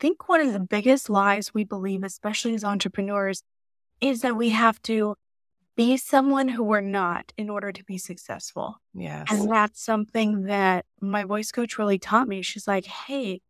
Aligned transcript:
think 0.00 0.28
one 0.28 0.40
of 0.40 0.52
the 0.52 0.60
biggest 0.60 1.10
lies 1.10 1.52
we 1.52 1.64
believe, 1.64 2.02
especially 2.02 2.54
as 2.54 2.64
entrepreneurs, 2.64 3.42
is 4.00 4.20
that 4.22 4.36
we 4.36 4.50
have 4.50 4.80
to 4.82 5.16
be 5.76 5.96
someone 5.96 6.48
who 6.48 6.64
we're 6.64 6.80
not 6.80 7.32
in 7.36 7.48
order 7.48 7.70
to 7.70 7.84
be 7.84 7.98
successful. 7.98 8.80
Yes. 8.94 9.28
And 9.30 9.50
that's 9.50 9.80
something 9.80 10.44
that 10.44 10.84
my 11.00 11.24
voice 11.24 11.52
coach 11.52 11.78
really 11.78 11.98
taught 11.98 12.26
me. 12.26 12.42
She's 12.42 12.66
like, 12.66 12.86
hey, 12.86 13.40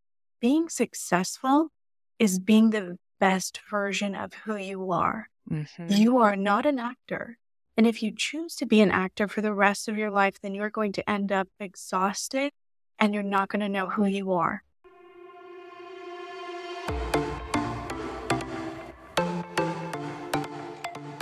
being 0.41 0.69
successful 0.69 1.69
is 2.19 2.39
being 2.39 2.71
the 2.71 2.99
best 3.19 3.61
version 3.71 4.15
of 4.15 4.35
who 4.35 4.57
you 4.57 4.93
are. 4.93 5.29
Mm-hmm. 5.51 5.87
You 5.89 6.19
are 6.19 6.37
not 6.37 6.67
an 6.67 6.79
actor. 6.79 7.39
And 7.77 7.87
if 7.87 8.03
you 8.03 8.13
choose 8.15 8.57
to 8.57 8.67
be 8.67 8.81
an 8.81 8.91
actor 8.91 9.29
for 9.29 9.41
the 9.41 9.55
rest 9.55 9.89
of 9.89 9.97
your 9.97 10.11
life, 10.11 10.41
then 10.41 10.55
you're 10.55 10.69
going 10.69 10.93
to 10.93 11.09
end 11.09 11.33
up 11.33 11.49
exhausted 11.59 12.53
and 12.99 13.15
you're 13.15 13.23
not 13.23 13.49
going 13.49 13.61
to 13.61 13.69
know 13.69 13.89
who 13.89 14.05
you 14.05 14.33
are. 14.33 14.63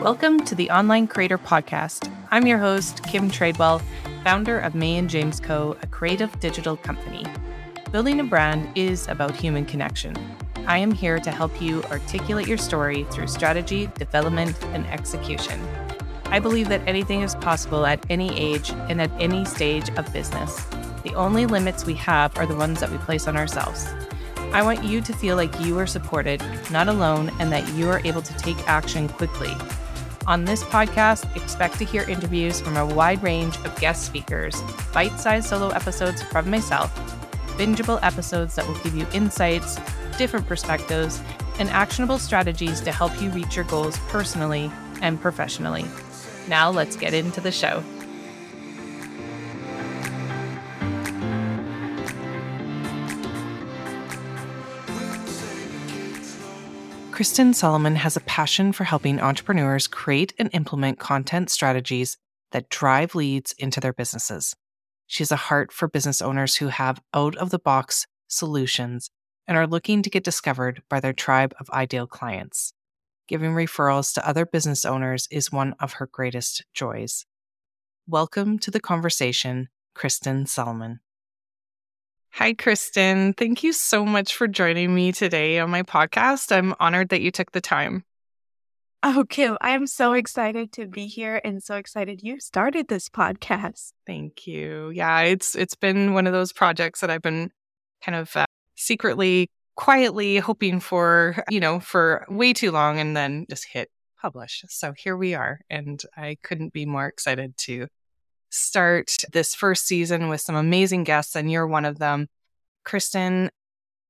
Welcome 0.06 0.45
to 0.45 0.55
the 0.55 0.70
Online 0.70 1.09
Creator 1.09 1.38
Podcast. 1.38 2.09
I'm 2.30 2.46
your 2.46 2.59
host, 2.59 3.02
Kim 3.02 3.28
Tradewell, 3.28 3.83
founder 4.23 4.60
of 4.60 4.77
May 4.77 4.98
and 4.98 5.10
James 5.10 5.41
Co., 5.41 5.77
a 5.82 5.87
creative 5.88 6.38
digital 6.38 6.77
company. 6.77 7.24
Building 7.91 8.20
a 8.20 8.23
brand 8.23 8.69
is 8.79 9.09
about 9.09 9.34
human 9.34 9.65
connection. 9.65 10.16
I 10.65 10.79
am 10.79 10.92
here 10.92 11.19
to 11.19 11.32
help 11.32 11.60
you 11.60 11.82
articulate 11.91 12.46
your 12.46 12.56
story 12.56 13.02
through 13.10 13.27
strategy, 13.27 13.91
development, 13.98 14.56
and 14.66 14.87
execution. 14.87 15.60
I 16.27 16.38
believe 16.38 16.68
that 16.68 16.87
anything 16.87 17.23
is 17.23 17.34
possible 17.34 17.84
at 17.84 18.07
any 18.09 18.32
age 18.38 18.70
and 18.88 19.02
at 19.02 19.10
any 19.18 19.45
stage 19.45 19.88
of 19.98 20.12
business. 20.12 20.66
The 21.02 21.15
only 21.16 21.46
limits 21.46 21.84
we 21.84 21.95
have 21.95 22.38
are 22.38 22.46
the 22.46 22.54
ones 22.54 22.79
that 22.79 22.93
we 22.93 22.98
place 22.98 23.27
on 23.27 23.37
ourselves. 23.37 23.88
I 24.52 24.62
want 24.62 24.84
you 24.84 25.01
to 25.01 25.12
feel 25.12 25.34
like 25.34 25.60
you 25.60 25.77
are 25.80 25.87
supported, 25.88 26.41
not 26.70 26.87
alone, 26.87 27.32
and 27.41 27.51
that 27.51 27.68
you 27.74 27.88
are 27.88 28.01
able 28.04 28.23
to 28.23 28.34
take 28.34 28.68
action 28.68 29.09
quickly 29.09 29.52
on 30.27 30.45
this 30.45 30.63
podcast, 30.65 31.35
expect 31.37 31.79
to 31.79 31.85
hear 31.85 32.02
interviews 32.02 32.60
from 32.60 32.77
a 32.77 32.85
wide 32.85 33.23
range 33.23 33.57
of 33.59 33.79
guest 33.80 34.05
speakers, 34.05 34.60
bite 34.93 35.19
sized 35.19 35.49
solo 35.49 35.69
episodes 35.69 36.23
from 36.23 36.51
myself, 36.51 36.95
bingeable 37.57 37.99
episodes 38.02 38.54
that 38.57 38.66
will 38.66 38.79
give 38.80 38.95
you 38.95 39.07
insights, 39.13 39.79
different 40.19 40.47
perspectives, 40.47 41.21
and 41.59 41.69
actionable 41.71 42.19
strategies 42.19 42.80
to 42.80 42.93
help 42.93 43.21
you 43.23 43.30
reach 43.30 43.57
your 43.57 43.65
goals 43.66 43.99
personally 44.09 44.71
and 45.01 45.21
professionally. 45.21 45.85
Now, 46.49 46.71
let's 46.71 46.97
get 46.97 47.15
into 47.15 47.41
the 47.41 47.52
show. 47.52 47.82
Kristen 57.16 57.54
Salomon 57.54 57.96
has 57.96 58.14
a 58.14 58.20
passion 58.20 58.72
for 58.72 58.84
helping 58.84 59.20
entrepreneurs 59.20 59.86
create 59.86 60.34
and 60.38 60.50
implement 60.52 60.98
content 60.98 61.48
strategies 61.48 62.18
that 62.52 62.68
drive 62.68 63.14
leads 63.14 63.52
into 63.52 63.80
their 63.80 63.95
businesses. 63.95 64.54
She 65.06 65.22
has 65.22 65.32
a 65.32 65.36
heart 65.48 65.72
for 65.72 65.88
business 65.88 66.20
owners 66.20 66.56
who 66.56 66.69
have 66.69 67.00
out 67.14 67.34
of 67.36 67.48
the 67.48 67.58
box 67.58 68.06
solutions 68.28 69.08
and 69.48 69.56
are 69.56 69.66
looking 69.66 70.03
to 70.03 70.10
get 70.10 70.25
discovered 70.25 70.82
by 70.91 71.00
their 71.00 71.14
tribe 71.14 71.54
of 71.58 71.70
ideal 71.70 72.06
clients. 72.06 72.75
Giving 73.28 73.53
referrals 73.53 74.12
to 74.12 74.28
other 74.28 74.44
business 74.44 74.84
owners 74.84 75.26
is 75.30 75.50
one 75.50 75.75
of 75.80 75.94
her 75.94 76.06
greatest 76.12 76.66
joys. 76.75 77.25
Welcome 78.06 78.58
to 78.58 78.70
the 78.70 78.78
conversation, 78.78 79.70
Kristen 79.94 80.44
Salomon. 80.44 81.00
Hi, 82.37 82.53
Kristen. 82.53 83.32
Thank 83.32 83.62
you 83.62 83.72
so 83.72 84.04
much 84.04 84.34
for 84.34 84.47
joining 84.47 84.94
me 84.94 85.10
today 85.10 85.59
on 85.59 85.70
my 85.70 85.82
podcast. 85.82 86.54
I'm 86.54 86.75
honored 86.78 87.09
that 87.09 87.22
you 87.22 87.31
took 87.31 87.53
the 87.53 87.62
time. 87.62 88.04
Oh, 89.03 89.25
Kim, 89.26 89.56
I'm 89.62 89.87
so 89.87 90.12
excited 90.12 90.70
to 90.72 90.87
be 90.87 91.06
here 91.06 91.41
and 91.42 91.62
so 91.62 91.76
excited 91.76 92.20
you 92.22 92.38
started 92.38 92.88
this 92.88 93.08
podcast. 93.08 93.92
Thank 94.06 94.47
you. 94.47 94.91
Yeah, 94.91 95.20
it's 95.20 95.54
it's 95.54 95.76
been 95.76 96.12
one 96.12 96.26
of 96.26 96.34
those 96.34 96.52
projects 96.52 97.00
that 97.00 97.08
I've 97.08 97.22
been 97.22 97.52
kind 98.04 98.16
of 98.16 98.36
uh, 98.36 98.44
secretly, 98.74 99.48
quietly 99.74 100.36
hoping 100.36 100.78
for, 100.78 101.42
you 101.48 101.58
know, 101.58 101.80
for 101.80 102.26
way 102.28 102.53
too 102.53 102.70
long 102.70 103.00
and 103.00 103.16
then 103.16 103.47
just 103.48 103.66
hit 103.66 103.88
publish. 104.20 104.62
So 104.68 104.92
here 104.94 105.16
we 105.16 105.32
are 105.32 105.60
and 105.70 106.03
I 106.14 106.36
couldn't 106.42 106.74
be 106.74 106.84
more 106.84 107.06
excited 107.06 107.56
to 107.60 107.86
start 108.56 109.14
this 109.32 109.54
first 109.54 109.86
season 109.86 110.28
with 110.28 110.40
some 110.40 110.56
amazing 110.56 111.04
guests, 111.04 111.36
and 111.36 111.50
you're 111.50 111.66
one 111.66 111.84
of 111.84 111.98
them. 111.98 112.28
Kristen, 112.84 113.50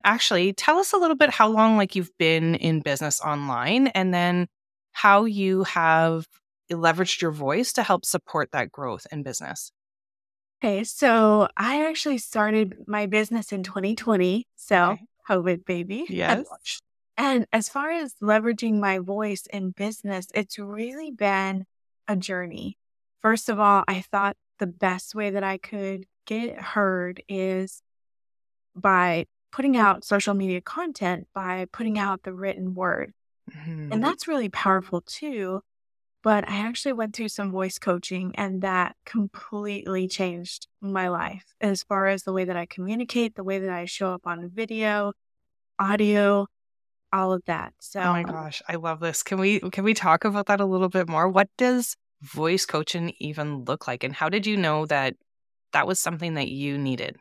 actually, 0.04 0.52
tell 0.52 0.78
us 0.78 0.92
a 0.92 0.98
little 0.98 1.16
bit 1.16 1.30
how 1.30 1.48
long 1.48 1.76
like 1.76 1.94
you've 1.94 2.16
been 2.18 2.54
in 2.54 2.80
business 2.80 3.20
online 3.20 3.88
and 3.88 4.12
then 4.12 4.46
how 4.92 5.24
you 5.24 5.64
have 5.64 6.26
leveraged 6.70 7.20
your 7.20 7.30
voice 7.30 7.72
to 7.74 7.82
help 7.82 8.04
support 8.04 8.50
that 8.52 8.72
growth 8.72 9.06
in 9.12 9.22
business. 9.22 9.72
Okay, 10.62 10.84
so 10.84 11.48
I 11.56 11.86
actually 11.86 12.18
started 12.18 12.76
my 12.86 13.06
business 13.06 13.52
in 13.52 13.62
2020. 13.62 14.46
So, 14.56 14.92
okay. 14.92 15.02
COVID 15.28 15.64
baby. 15.64 16.06
Yes. 16.08 16.46
And 17.18 17.46
as 17.50 17.68
far 17.70 17.90
as 17.90 18.14
leveraging 18.22 18.78
my 18.78 18.98
voice 18.98 19.46
in 19.50 19.70
business, 19.70 20.26
it's 20.34 20.58
really 20.58 21.10
been 21.10 21.64
a 22.06 22.14
journey. 22.14 22.76
First 23.22 23.48
of 23.48 23.58
all, 23.58 23.84
I 23.88 24.00
thought 24.00 24.36
the 24.58 24.66
best 24.66 25.14
way 25.14 25.30
that 25.30 25.44
I 25.44 25.58
could 25.58 26.06
get 26.26 26.60
heard 26.60 27.22
is 27.28 27.82
by 28.74 29.26
putting 29.52 29.76
out 29.76 30.04
social 30.04 30.34
media 30.34 30.60
content, 30.60 31.26
by 31.34 31.66
putting 31.72 31.98
out 31.98 32.22
the 32.22 32.32
written 32.32 32.74
word. 32.74 33.12
Mm-hmm. 33.50 33.92
And 33.92 34.04
that's 34.04 34.28
really 34.28 34.48
powerful 34.48 35.00
too. 35.00 35.62
But 36.22 36.48
I 36.48 36.56
actually 36.56 36.94
went 36.94 37.14
through 37.14 37.28
some 37.28 37.52
voice 37.52 37.78
coaching 37.78 38.32
and 38.34 38.62
that 38.62 38.96
completely 39.04 40.08
changed 40.08 40.66
my 40.80 41.08
life 41.08 41.54
as 41.60 41.84
far 41.84 42.08
as 42.08 42.24
the 42.24 42.32
way 42.32 42.44
that 42.44 42.56
I 42.56 42.66
communicate, 42.66 43.36
the 43.36 43.44
way 43.44 43.60
that 43.60 43.70
I 43.70 43.84
show 43.84 44.12
up 44.12 44.26
on 44.26 44.50
video, 44.50 45.12
audio, 45.78 46.48
all 47.12 47.32
of 47.32 47.44
that. 47.46 47.74
So 47.78 48.00
Oh 48.00 48.12
my 48.12 48.24
gosh, 48.24 48.60
I 48.68 48.74
love 48.74 48.98
this. 48.98 49.22
Can 49.22 49.38
we 49.38 49.60
can 49.60 49.84
we 49.84 49.94
talk 49.94 50.24
about 50.24 50.46
that 50.46 50.60
a 50.60 50.66
little 50.66 50.88
bit 50.88 51.08
more? 51.08 51.28
What 51.28 51.48
does 51.56 51.96
voice 52.22 52.66
coaching 52.66 53.12
even 53.18 53.64
look 53.64 53.86
like? 53.86 54.04
And 54.04 54.14
how 54.14 54.28
did 54.28 54.46
you 54.46 54.56
know 54.56 54.86
that 54.86 55.14
that 55.72 55.86
was 55.86 56.00
something 56.00 56.34
that 56.34 56.48
you 56.48 56.78
needed? 56.78 57.16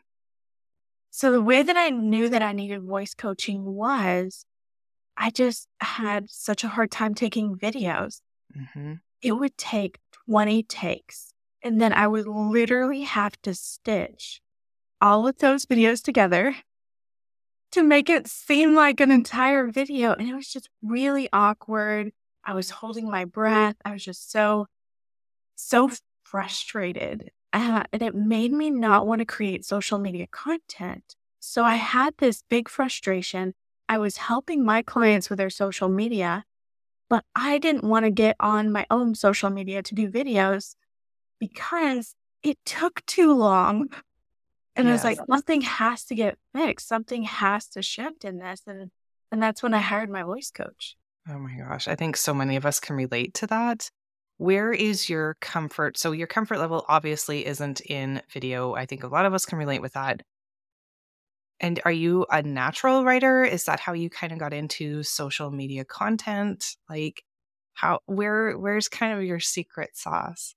So, 1.10 1.32
the 1.32 1.42
way 1.42 1.62
that 1.62 1.76
I 1.76 1.90
knew 1.90 2.28
that 2.28 2.42
I 2.42 2.52
needed 2.52 2.82
voice 2.82 3.14
coaching 3.14 3.64
was 3.64 4.44
I 5.16 5.30
just 5.30 5.68
had 5.80 6.28
such 6.30 6.62
a 6.62 6.68
hard 6.68 6.90
time 6.90 7.14
taking 7.14 7.56
videos. 7.56 8.20
Mm-hmm. 8.56 8.94
It 9.22 9.32
would 9.32 9.56
take 9.56 9.98
20 10.28 10.62
takes, 10.64 11.32
and 11.62 11.80
then 11.80 11.92
I 11.92 12.06
would 12.06 12.26
literally 12.26 13.02
have 13.02 13.40
to 13.42 13.54
stitch 13.54 14.40
all 15.00 15.26
of 15.26 15.38
those 15.38 15.66
videos 15.66 16.02
together 16.02 16.56
to 17.72 17.82
make 17.82 18.08
it 18.08 18.26
seem 18.28 18.74
like 18.74 19.00
an 19.00 19.10
entire 19.10 19.70
video. 19.70 20.12
And 20.12 20.28
it 20.28 20.34
was 20.34 20.48
just 20.48 20.68
really 20.82 21.28
awkward. 21.32 22.12
I 22.44 22.54
was 22.54 22.70
holding 22.70 23.10
my 23.10 23.24
breath. 23.24 23.76
I 23.84 23.92
was 23.92 24.04
just 24.04 24.30
so 24.30 24.66
so 25.56 25.90
frustrated. 26.22 27.30
Uh, 27.52 27.84
and 27.92 28.02
it 28.02 28.14
made 28.14 28.52
me 28.52 28.70
not 28.70 29.06
want 29.06 29.20
to 29.20 29.24
create 29.24 29.64
social 29.64 29.98
media 29.98 30.26
content. 30.30 31.16
So 31.40 31.64
I 31.64 31.76
had 31.76 32.14
this 32.18 32.42
big 32.48 32.68
frustration. 32.68 33.54
I 33.88 33.98
was 33.98 34.16
helping 34.16 34.64
my 34.64 34.82
clients 34.82 35.30
with 35.30 35.38
their 35.38 35.50
social 35.50 35.88
media, 35.88 36.44
but 37.08 37.24
I 37.34 37.58
didn't 37.58 37.84
want 37.84 38.04
to 38.04 38.10
get 38.10 38.36
on 38.40 38.72
my 38.72 38.86
own 38.90 39.14
social 39.14 39.48
media 39.48 39.82
to 39.82 39.94
do 39.94 40.10
videos 40.10 40.74
because 41.38 42.14
it 42.42 42.58
took 42.64 43.04
too 43.06 43.32
long. 43.32 43.88
And 44.74 44.86
yes. 44.86 45.04
I 45.04 45.10
was 45.10 45.18
like, 45.18 45.26
something 45.30 45.60
has 45.62 46.04
to 46.06 46.14
get 46.14 46.36
fixed. 46.54 46.88
Something 46.88 47.22
has 47.22 47.68
to 47.68 47.82
shift 47.82 48.24
in 48.24 48.38
this. 48.38 48.62
And, 48.66 48.90
and 49.32 49.42
that's 49.42 49.62
when 49.62 49.72
I 49.72 49.78
hired 49.78 50.10
my 50.10 50.24
voice 50.24 50.50
coach. 50.50 50.96
Oh 51.28 51.38
my 51.38 51.56
gosh. 51.56 51.88
I 51.88 51.94
think 51.94 52.16
so 52.16 52.34
many 52.34 52.56
of 52.56 52.66
us 52.66 52.80
can 52.80 52.96
relate 52.96 53.34
to 53.34 53.46
that 53.46 53.90
where 54.38 54.72
is 54.72 55.08
your 55.08 55.36
comfort? 55.40 55.96
So, 55.98 56.12
your 56.12 56.26
comfort 56.26 56.58
level 56.58 56.84
obviously 56.88 57.46
isn't 57.46 57.80
in 57.80 58.22
video. 58.30 58.74
I 58.74 58.86
think 58.86 59.02
a 59.02 59.08
lot 59.08 59.26
of 59.26 59.34
us 59.34 59.46
can 59.46 59.58
relate 59.58 59.82
with 59.82 59.94
that. 59.94 60.22
And 61.58 61.80
are 61.84 61.92
you 61.92 62.26
a 62.30 62.42
natural 62.42 63.04
writer? 63.04 63.42
Is 63.42 63.64
that 63.64 63.80
how 63.80 63.94
you 63.94 64.10
kind 64.10 64.32
of 64.32 64.38
got 64.38 64.52
into 64.52 65.02
social 65.02 65.50
media 65.50 65.84
content? 65.84 66.76
Like, 66.88 67.22
how, 67.72 68.00
where, 68.06 68.58
where's 68.58 68.88
kind 68.88 69.18
of 69.18 69.24
your 69.24 69.40
secret 69.40 69.96
sauce? 69.96 70.54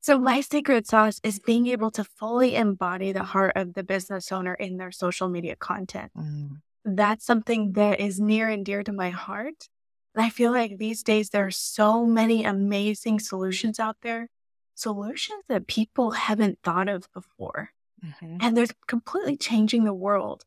So, 0.00 0.18
my 0.18 0.40
secret 0.40 0.86
sauce 0.86 1.20
is 1.22 1.38
being 1.38 1.68
able 1.68 1.90
to 1.92 2.04
fully 2.04 2.56
embody 2.56 3.12
the 3.12 3.22
heart 3.22 3.52
of 3.56 3.74
the 3.74 3.84
business 3.84 4.32
owner 4.32 4.54
in 4.54 4.76
their 4.76 4.90
social 4.90 5.28
media 5.28 5.56
content. 5.56 6.12
Mm. 6.16 6.60
That's 6.84 7.24
something 7.24 7.72
that 7.72 8.00
is 8.00 8.20
near 8.20 8.48
and 8.48 8.66
dear 8.66 8.82
to 8.82 8.92
my 8.92 9.10
heart. 9.10 9.68
And 10.14 10.24
I 10.24 10.30
feel 10.30 10.52
like 10.52 10.78
these 10.78 11.02
days 11.02 11.30
there 11.30 11.46
are 11.46 11.50
so 11.50 12.06
many 12.06 12.44
amazing 12.44 13.18
solutions 13.20 13.80
out 13.80 13.96
there, 14.02 14.28
solutions 14.74 15.42
that 15.48 15.66
people 15.66 16.12
haven't 16.12 16.60
thought 16.62 16.88
of 16.88 17.12
before. 17.12 17.70
Mm-hmm. 18.04 18.36
And 18.40 18.56
they're 18.56 18.66
completely 18.86 19.36
changing 19.36 19.84
the 19.84 19.94
world. 19.94 20.44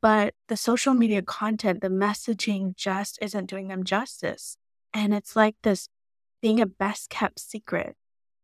but 0.00 0.34
the 0.48 0.56
social 0.56 0.94
media 0.94 1.22
content, 1.22 1.80
the 1.80 1.88
messaging 1.88 2.76
just 2.76 3.18
isn't 3.20 3.46
doing 3.46 3.68
them 3.68 3.84
justice. 3.84 4.56
And 4.94 5.12
it's 5.14 5.34
like 5.36 5.56
this 5.62 5.88
being 6.42 6.60
a 6.60 6.66
best 6.66 7.10
kept 7.10 7.38
secret. 7.40 7.96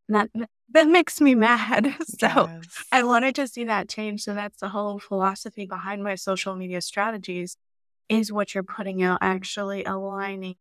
And 0.07 0.15
that, 0.15 0.49
that 0.71 0.87
makes 0.87 1.21
me 1.21 1.35
mad. 1.35 1.95
so 2.07 2.27
yes. 2.27 2.83
I 2.91 3.03
wanted 3.03 3.35
to 3.35 3.47
see 3.47 3.63
that 3.65 3.89
change. 3.89 4.23
So 4.23 4.33
that's 4.33 4.59
the 4.59 4.69
whole 4.69 4.99
philosophy 4.99 5.65
behind 5.65 6.03
my 6.03 6.15
social 6.15 6.55
media 6.55 6.81
strategies 6.81 7.57
is 8.09 8.31
what 8.31 8.53
you're 8.53 8.63
putting 8.63 9.03
out 9.03 9.19
actually 9.21 9.83
aligning 9.83 10.55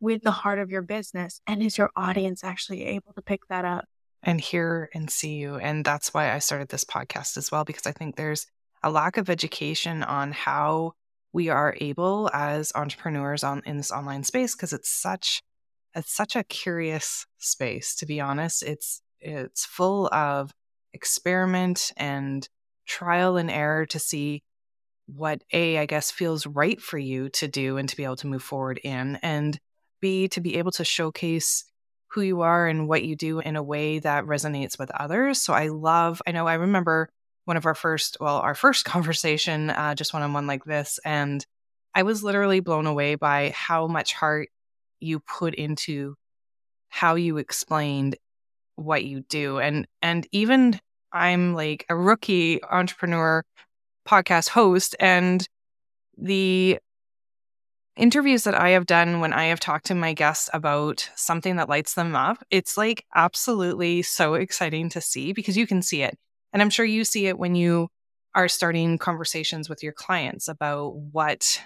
with 0.00 0.22
the 0.22 0.30
heart 0.30 0.58
of 0.58 0.70
your 0.70 0.82
business? 0.82 1.40
And 1.46 1.62
is 1.62 1.78
your 1.78 1.90
audience 1.96 2.44
actually 2.44 2.84
able 2.84 3.12
to 3.14 3.22
pick 3.22 3.46
that 3.48 3.64
up? 3.64 3.86
And 4.22 4.40
hear 4.40 4.90
and 4.92 5.10
see 5.10 5.34
you. 5.34 5.56
And 5.56 5.84
that's 5.84 6.12
why 6.12 6.32
I 6.32 6.38
started 6.38 6.68
this 6.68 6.84
podcast 6.84 7.36
as 7.36 7.50
well, 7.50 7.64
because 7.64 7.86
I 7.86 7.92
think 7.92 8.16
there's 8.16 8.46
a 8.82 8.90
lack 8.90 9.16
of 9.16 9.30
education 9.30 10.02
on 10.02 10.32
how 10.32 10.92
we 11.32 11.48
are 11.48 11.76
able 11.80 12.30
as 12.32 12.72
entrepreneurs 12.74 13.44
on 13.44 13.62
in 13.66 13.76
this 13.76 13.90
online 13.90 14.24
space 14.24 14.54
because 14.54 14.72
it's 14.72 14.88
such 14.88 15.42
it's 15.94 16.14
such 16.14 16.34
a 16.34 16.44
curious 16.44 17.26
space 17.36 17.94
to 17.96 18.06
be 18.06 18.20
honest 18.20 18.62
it's 18.62 19.02
it's 19.20 19.66
full 19.66 20.08
of 20.14 20.52
experiment 20.94 21.92
and 21.96 22.48
trial 22.86 23.36
and 23.36 23.50
error 23.50 23.84
to 23.84 23.98
see 23.98 24.42
what 25.06 25.42
a 25.52 25.78
i 25.78 25.86
guess 25.86 26.10
feels 26.10 26.46
right 26.46 26.80
for 26.80 26.98
you 26.98 27.28
to 27.28 27.46
do 27.46 27.76
and 27.76 27.88
to 27.88 27.96
be 27.96 28.04
able 28.04 28.16
to 28.16 28.26
move 28.26 28.42
forward 28.42 28.80
in 28.82 29.18
and 29.22 29.58
b 30.00 30.28
to 30.28 30.40
be 30.40 30.56
able 30.56 30.72
to 30.72 30.84
showcase 30.84 31.64
who 32.08 32.22
you 32.22 32.40
are 32.40 32.66
and 32.66 32.88
what 32.88 33.04
you 33.04 33.14
do 33.16 33.40
in 33.40 33.56
a 33.56 33.62
way 33.62 33.98
that 33.98 34.24
resonates 34.24 34.78
with 34.78 34.90
others. 34.92 35.40
So 35.40 35.52
i 35.52 35.68
love 35.68 36.20
i 36.26 36.32
know 36.32 36.46
i 36.46 36.54
remember 36.54 37.08
one 37.44 37.56
of 37.56 37.66
our 37.66 37.74
first 37.74 38.16
well 38.20 38.38
our 38.38 38.54
first 38.54 38.84
conversation 38.86 39.70
uh, 39.70 39.94
just 39.94 40.12
one-on-one 40.12 40.46
like 40.46 40.64
this 40.64 40.98
and 41.04 41.44
i 41.94 42.02
was 42.02 42.22
literally 42.22 42.60
blown 42.60 42.86
away 42.86 43.14
by 43.14 43.52
how 43.54 43.86
much 43.86 44.12
heart 44.12 44.48
you 45.00 45.20
put 45.20 45.54
into 45.54 46.14
how 46.88 47.14
you 47.14 47.36
explained 47.36 48.16
what 48.76 49.04
you 49.04 49.20
do 49.28 49.58
and 49.58 49.86
and 50.02 50.26
even 50.32 50.78
i'm 51.12 51.54
like 51.54 51.84
a 51.88 51.96
rookie 51.96 52.62
entrepreneur 52.64 53.42
podcast 54.06 54.48
host 54.48 54.96
and 55.00 55.46
the 56.16 56.78
interviews 57.96 58.44
that 58.44 58.54
I 58.54 58.70
have 58.70 58.86
done 58.86 59.20
when 59.20 59.32
I 59.32 59.46
have 59.46 59.60
talked 59.60 59.86
to 59.86 59.94
my 59.94 60.12
guests 60.12 60.50
about 60.52 61.10
something 61.16 61.56
that 61.56 61.68
lights 61.68 61.94
them 61.94 62.14
up, 62.14 62.38
it's 62.50 62.76
like 62.76 63.04
absolutely 63.14 64.02
so 64.02 64.34
exciting 64.34 64.88
to 64.90 65.00
see 65.00 65.32
because 65.32 65.56
you 65.56 65.66
can 65.66 65.82
see 65.82 66.02
it. 66.02 66.16
And 66.52 66.62
I'm 66.62 66.70
sure 66.70 66.84
you 66.84 67.04
see 67.04 67.26
it 67.26 67.38
when 67.38 67.54
you 67.54 67.88
are 68.34 68.48
starting 68.48 68.98
conversations 68.98 69.68
with 69.68 69.82
your 69.82 69.92
clients 69.92 70.46
about 70.46 70.94
what 70.94 71.60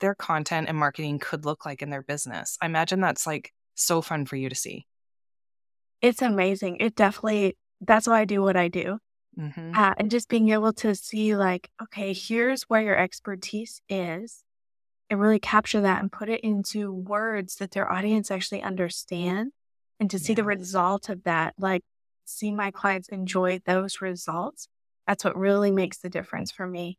their 0.00 0.14
content 0.14 0.68
and 0.68 0.78
marketing 0.78 1.18
could 1.18 1.44
look 1.44 1.66
like 1.66 1.82
in 1.82 1.90
their 1.90 2.02
business. 2.02 2.56
I 2.60 2.66
imagine 2.66 3.00
that's 3.00 3.26
like 3.26 3.52
so 3.74 4.02
fun 4.02 4.26
for 4.26 4.36
you 4.36 4.48
to 4.48 4.54
see. 4.54 4.86
It's 6.00 6.22
amazing. 6.22 6.78
It 6.78 6.94
definitely, 6.94 7.56
that's 7.80 8.06
why 8.06 8.20
I 8.20 8.24
do 8.24 8.42
what 8.42 8.56
I 8.56 8.68
do. 8.68 8.98
Mm-hmm. 9.38 9.72
Uh, 9.74 9.94
and 9.96 10.10
just 10.10 10.28
being 10.28 10.50
able 10.50 10.72
to 10.74 10.94
see, 10.94 11.34
like, 11.34 11.70
okay, 11.82 12.12
here's 12.12 12.64
where 12.64 12.82
your 12.82 12.96
expertise 12.96 13.80
is 13.88 14.44
and 15.12 15.20
really 15.20 15.38
capture 15.38 15.82
that 15.82 16.00
and 16.00 16.10
put 16.10 16.28
it 16.28 16.40
into 16.40 16.92
words 16.92 17.56
that 17.56 17.72
their 17.72 17.90
audience 17.90 18.30
actually 18.30 18.62
understand 18.62 19.52
and 20.00 20.10
to 20.10 20.18
see 20.18 20.34
the 20.34 20.42
result 20.42 21.08
of 21.10 21.22
that 21.24 21.54
like 21.58 21.82
see 22.24 22.50
my 22.50 22.70
clients 22.70 23.08
enjoy 23.10 23.60
those 23.66 24.00
results 24.00 24.68
that's 25.06 25.22
what 25.22 25.36
really 25.36 25.70
makes 25.70 25.98
the 25.98 26.08
difference 26.08 26.50
for 26.50 26.66
me. 26.66 26.98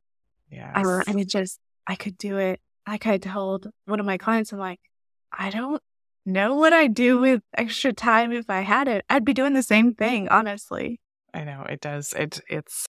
Yeah 0.50 0.72
I, 0.76 1.02
I 1.08 1.14
mean 1.14 1.28
just 1.28 1.60
i 1.88 1.96
could 1.96 2.18
do 2.18 2.38
it 2.38 2.62
like 2.88 3.08
i 3.08 3.18
told 3.18 3.68
one 3.86 4.00
of 4.00 4.06
my 4.06 4.18
clients 4.18 4.54
i'm 4.54 4.60
like 4.60 4.80
i 5.32 5.50
don't 5.50 5.82
know 6.26 6.56
what 6.56 6.72
i'd 6.72 6.94
do 6.94 7.20
with 7.20 7.42
extra 7.58 7.92
time 7.92 8.32
if 8.32 8.50
i 8.50 8.62
had 8.62 8.88
it 8.88 9.04
i'd 9.10 9.26
be 9.26 9.34
doing 9.34 9.54
the 9.54 9.64
same 9.64 9.96
thing 9.96 10.30
honestly 10.30 11.00
i 11.34 11.44
know 11.44 11.66
it 11.70 11.82
does 11.82 12.14
it 12.14 12.40
it's 12.50 12.86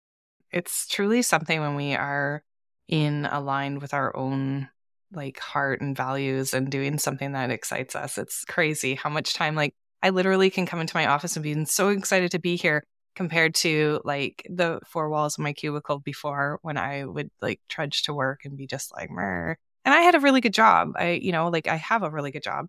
it's 0.51 0.87
truly 0.87 1.23
something 1.23 1.61
when 1.61 1.75
we 1.75 1.95
are 1.95 2.43
in 2.89 3.27
aligned 3.27 3.81
with 3.81 3.95
our 3.95 4.15
own 4.15 4.69
like 5.15 5.39
heart 5.39 5.81
and 5.81 5.97
values 5.97 6.55
and 6.55 6.71
doing 6.71 6.99
something 6.99 7.33
that 7.33 7.51
excites 7.51 7.95
us. 7.95 8.19
It's 8.19 8.45
crazy 8.45 8.95
how 8.95 9.11
much 9.11 9.35
time 9.35 9.55
like 9.55 9.75
I 10.03 10.11
literally 10.11 10.51
can 10.51 10.67
come 10.67 10.81
into 10.81 10.97
my 10.97 11.07
office 11.07 11.37
and 11.37 11.43
be 11.43 11.65
so 11.67 11.89
excited 11.89 12.31
to 12.33 12.39
be 12.39 12.57
here 12.57 12.85
compared 13.15 13.55
to 13.55 14.01
like 14.05 14.47
the 14.49 14.81
four 14.87 15.09
walls 15.09 15.39
of 15.39 15.43
my 15.43 15.53
cubicle 15.53 15.99
before 15.99 16.59
when 16.63 16.77
I 16.77 17.05
would 17.05 17.31
like 17.41 17.61
trudge 17.69 18.03
to 18.05 18.15
work 18.15 18.45
and 18.45 18.57
be 18.57 18.67
just 18.67 18.93
like 18.95 19.11
Murr. 19.11 19.57
and 19.85 19.95
I 19.95 20.01
had 20.01 20.15
a 20.15 20.21
really 20.21 20.41
good 20.41 20.55
job. 20.55 20.93
I 20.97 21.13
you 21.13 21.33
know 21.33 21.49
like 21.49 21.69
I 21.69 21.77
have 21.77 22.03
a 22.03 22.11
really 22.11 22.31
good 22.31 22.43
job, 22.43 22.67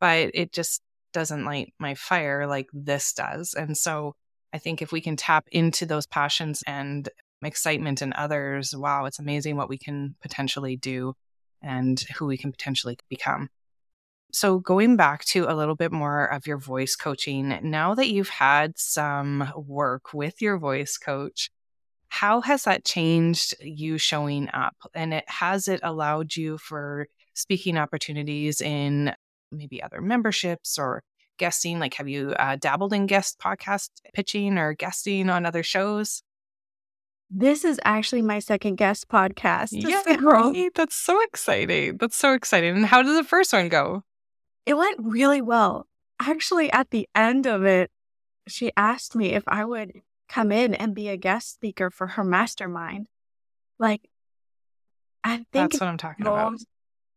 but 0.00 0.30
it 0.34 0.52
just 0.52 0.82
doesn't 1.12 1.44
light 1.44 1.72
my 1.78 1.94
fire 1.94 2.46
like 2.46 2.68
this 2.72 3.12
does. 3.12 3.54
And 3.54 3.76
so 3.76 4.14
I 4.54 4.58
think 4.58 4.80
if 4.80 4.92
we 4.92 5.00
can 5.00 5.16
tap 5.16 5.48
into 5.50 5.84
those 5.84 6.06
passions 6.06 6.62
and 6.64 7.08
excitement 7.42 8.00
in 8.00 8.12
others, 8.12 8.74
wow, 8.74 9.04
it's 9.04 9.18
amazing 9.18 9.56
what 9.56 9.68
we 9.68 9.76
can 9.76 10.14
potentially 10.22 10.76
do 10.76 11.14
and 11.60 11.98
who 12.16 12.26
we 12.26 12.38
can 12.38 12.52
potentially 12.52 12.96
become. 13.10 13.48
So, 14.32 14.60
going 14.60 14.96
back 14.96 15.24
to 15.26 15.46
a 15.48 15.54
little 15.54 15.74
bit 15.74 15.90
more 15.90 16.26
of 16.26 16.46
your 16.46 16.58
voice 16.58 16.94
coaching, 16.94 17.58
now 17.62 17.94
that 17.94 18.10
you've 18.10 18.28
had 18.28 18.78
some 18.78 19.52
work 19.56 20.14
with 20.14 20.40
your 20.40 20.56
voice 20.56 20.98
coach, 20.98 21.50
how 22.08 22.40
has 22.40 22.62
that 22.62 22.84
changed 22.84 23.54
you 23.60 23.98
showing 23.98 24.48
up? 24.52 24.76
And 24.94 25.12
it 25.14 25.24
has 25.26 25.66
it 25.66 25.80
allowed 25.82 26.36
you 26.36 26.58
for 26.58 27.08
speaking 27.34 27.76
opportunities 27.76 28.60
in 28.60 29.14
maybe 29.50 29.82
other 29.82 30.00
memberships 30.00 30.78
or 30.78 31.02
guesting? 31.38 31.78
Like, 31.78 31.94
have 31.94 32.08
you 32.08 32.30
uh, 32.38 32.56
dabbled 32.56 32.92
in 32.92 33.06
guest 33.06 33.38
podcast 33.38 33.90
pitching 34.12 34.58
or 34.58 34.74
guesting 34.74 35.30
on 35.30 35.46
other 35.46 35.62
shows? 35.62 36.22
This 37.30 37.64
is 37.64 37.80
actually 37.84 38.22
my 38.22 38.38
second 38.38 38.76
guest 38.76 39.08
podcast. 39.08 39.70
Yeah, 39.72 40.68
that's 40.74 40.94
so 40.94 41.20
exciting. 41.22 41.96
That's 41.96 42.16
so 42.16 42.32
exciting. 42.32 42.76
And 42.76 42.86
how 42.86 43.02
did 43.02 43.16
the 43.16 43.24
first 43.24 43.52
one 43.52 43.68
go? 43.68 44.04
It 44.66 44.74
went 44.74 44.98
really 45.00 45.42
well. 45.42 45.88
Actually, 46.20 46.70
at 46.70 46.90
the 46.90 47.08
end 47.14 47.46
of 47.46 47.64
it, 47.64 47.90
she 48.46 48.70
asked 48.76 49.16
me 49.16 49.32
if 49.32 49.42
I 49.48 49.64
would 49.64 49.92
come 50.28 50.52
in 50.52 50.74
and 50.74 50.94
be 50.94 51.08
a 51.08 51.16
guest 51.16 51.54
speaker 51.54 51.90
for 51.90 52.06
her 52.08 52.24
mastermind. 52.24 53.08
Like, 53.78 54.08
I 55.24 55.38
think 55.38 55.46
that's 55.52 55.80
what 55.80 55.88
I'm 55.88 55.98
talking 55.98 56.26
about. 56.26 56.54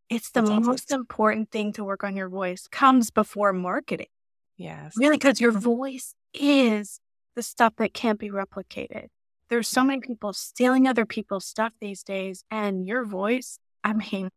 It's 0.10 0.32
the 0.32 0.42
that's 0.42 0.66
most 0.66 0.92
awesome. 0.92 1.02
important 1.02 1.52
thing 1.52 1.74
to 1.74 1.84
work 1.84 2.04
on 2.04 2.16
your 2.16 2.30
voice 2.30 2.68
comes 2.68 3.12
before 3.12 3.54
marketing. 3.54 4.08
Yes. 4.56 4.94
Really, 4.98 5.18
because 5.18 5.42
your 5.42 5.52
voice 5.52 6.16
is 6.34 7.00
the 7.36 7.44
stuff 7.44 7.74
that 7.78 7.94
can't 7.94 8.20
be 8.20 8.30
replicated 8.30 9.08
there's 9.50 9.68
so 9.68 9.84
many 9.84 10.02
people 10.02 10.34
stealing 10.34 10.88
other 10.88 11.06
people's 11.06 11.46
stuff 11.46 11.74
these 11.80 12.04
days 12.04 12.44
and 12.52 12.86
your 12.86 13.06
voice 13.06 13.60
i 13.84 13.94
mean 13.94 14.30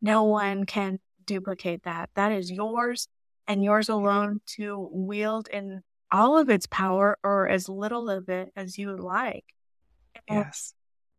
no 0.00 0.24
one 0.24 0.64
can 0.64 0.98
duplicate 1.24 1.82
that 1.84 2.10
that 2.14 2.32
is 2.32 2.50
yours 2.50 3.08
and 3.46 3.64
yours 3.64 3.88
alone 3.88 4.40
to 4.46 4.88
wield 4.92 5.48
in 5.48 5.82
all 6.10 6.36
of 6.38 6.50
its 6.50 6.66
power 6.66 7.18
or 7.24 7.48
as 7.48 7.68
little 7.68 8.10
of 8.10 8.28
it 8.28 8.50
as 8.56 8.78
you 8.78 8.96
like 8.96 9.44
yes 10.28 10.74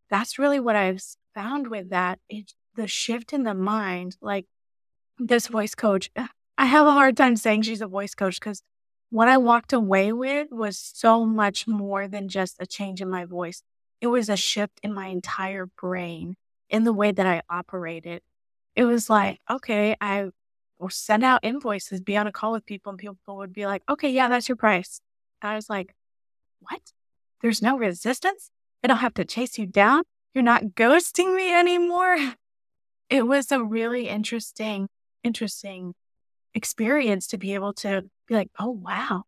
that's 0.10 0.38
really 0.38 0.60
what 0.60 0.76
i've 0.76 1.02
found 1.34 1.68
with 1.68 1.90
that 1.90 2.20
it's 2.30 2.56
the 2.76 2.88
shift 2.88 3.34
in 3.34 3.44
the 3.44 3.54
mind 3.54 4.18
like 4.22 4.46
this 5.20 5.48
voice 5.48 5.76
coach 5.76 6.10
i 6.58 6.66
have 6.66 6.88
a 6.88 6.92
hard 6.92 7.16
time 7.16 7.36
saying 7.36 7.62
she's 7.62 7.82
a 7.82 7.88
voice 7.88 8.16
coach 8.16 8.40
because 8.40 8.64
what 9.14 9.28
I 9.28 9.38
walked 9.38 9.74
away 9.74 10.12
with 10.12 10.48
was 10.50 10.76
so 10.76 11.24
much 11.24 11.68
more 11.68 12.08
than 12.08 12.30
just 12.30 12.56
a 12.60 12.66
change 12.66 13.00
in 13.00 13.12
my 13.12 13.26
voice. 13.26 13.62
It 14.02 14.08
was 14.08 14.28
a 14.28 14.36
shift 14.36 14.80
in 14.82 14.92
my 14.92 15.06
entire 15.06 15.68
brain, 15.68 16.36
in 16.68 16.84
the 16.84 16.92
way 16.92 17.12
that 17.12 17.28
I 17.28 17.44
operated. 17.48 18.24
It 18.76 18.86
was 18.86 19.12
like, 19.12 19.40
okay, 19.48 19.96
I 20.02 20.32
will 20.80 20.90
send 20.90 21.24
out 21.24 21.42
invoices, 21.44 22.02
be 22.02 22.18
on 22.18 22.26
a 22.26 22.32
call 22.32 22.54
with 22.54 22.66
people, 22.66 22.90
and 22.90 22.98
people 22.98 23.38
would 23.38 23.54
be 23.54 23.68
like, 23.68 23.84
okay, 23.88 24.10
yeah, 24.10 24.30
that's 24.30 24.50
your 24.50 24.56
price. 24.56 25.00
I 25.44 25.54
was 25.54 25.70
like, 25.70 25.94
what? 26.62 26.82
There's 27.44 27.62
no 27.62 27.78
resistance? 27.78 28.50
I 28.84 28.88
don't 28.88 28.98
have 28.98 29.14
to 29.14 29.26
chase 29.26 29.60
you 29.60 29.68
down? 29.68 30.06
You're 30.34 30.44
not 30.44 30.70
ghosting 30.76 31.36
me 31.36 31.54
anymore? 31.54 32.18
It 33.10 33.28
was 33.28 33.52
a 33.52 33.64
really 33.64 34.08
interesting, 34.08 34.90
interesting 35.24 35.94
experience 36.54 37.28
to 37.28 37.38
be 37.38 37.54
able 37.54 37.74
to 37.74 38.04
be 38.28 38.36
like, 38.36 38.50
oh, 38.60 38.72
wow, 38.72 39.24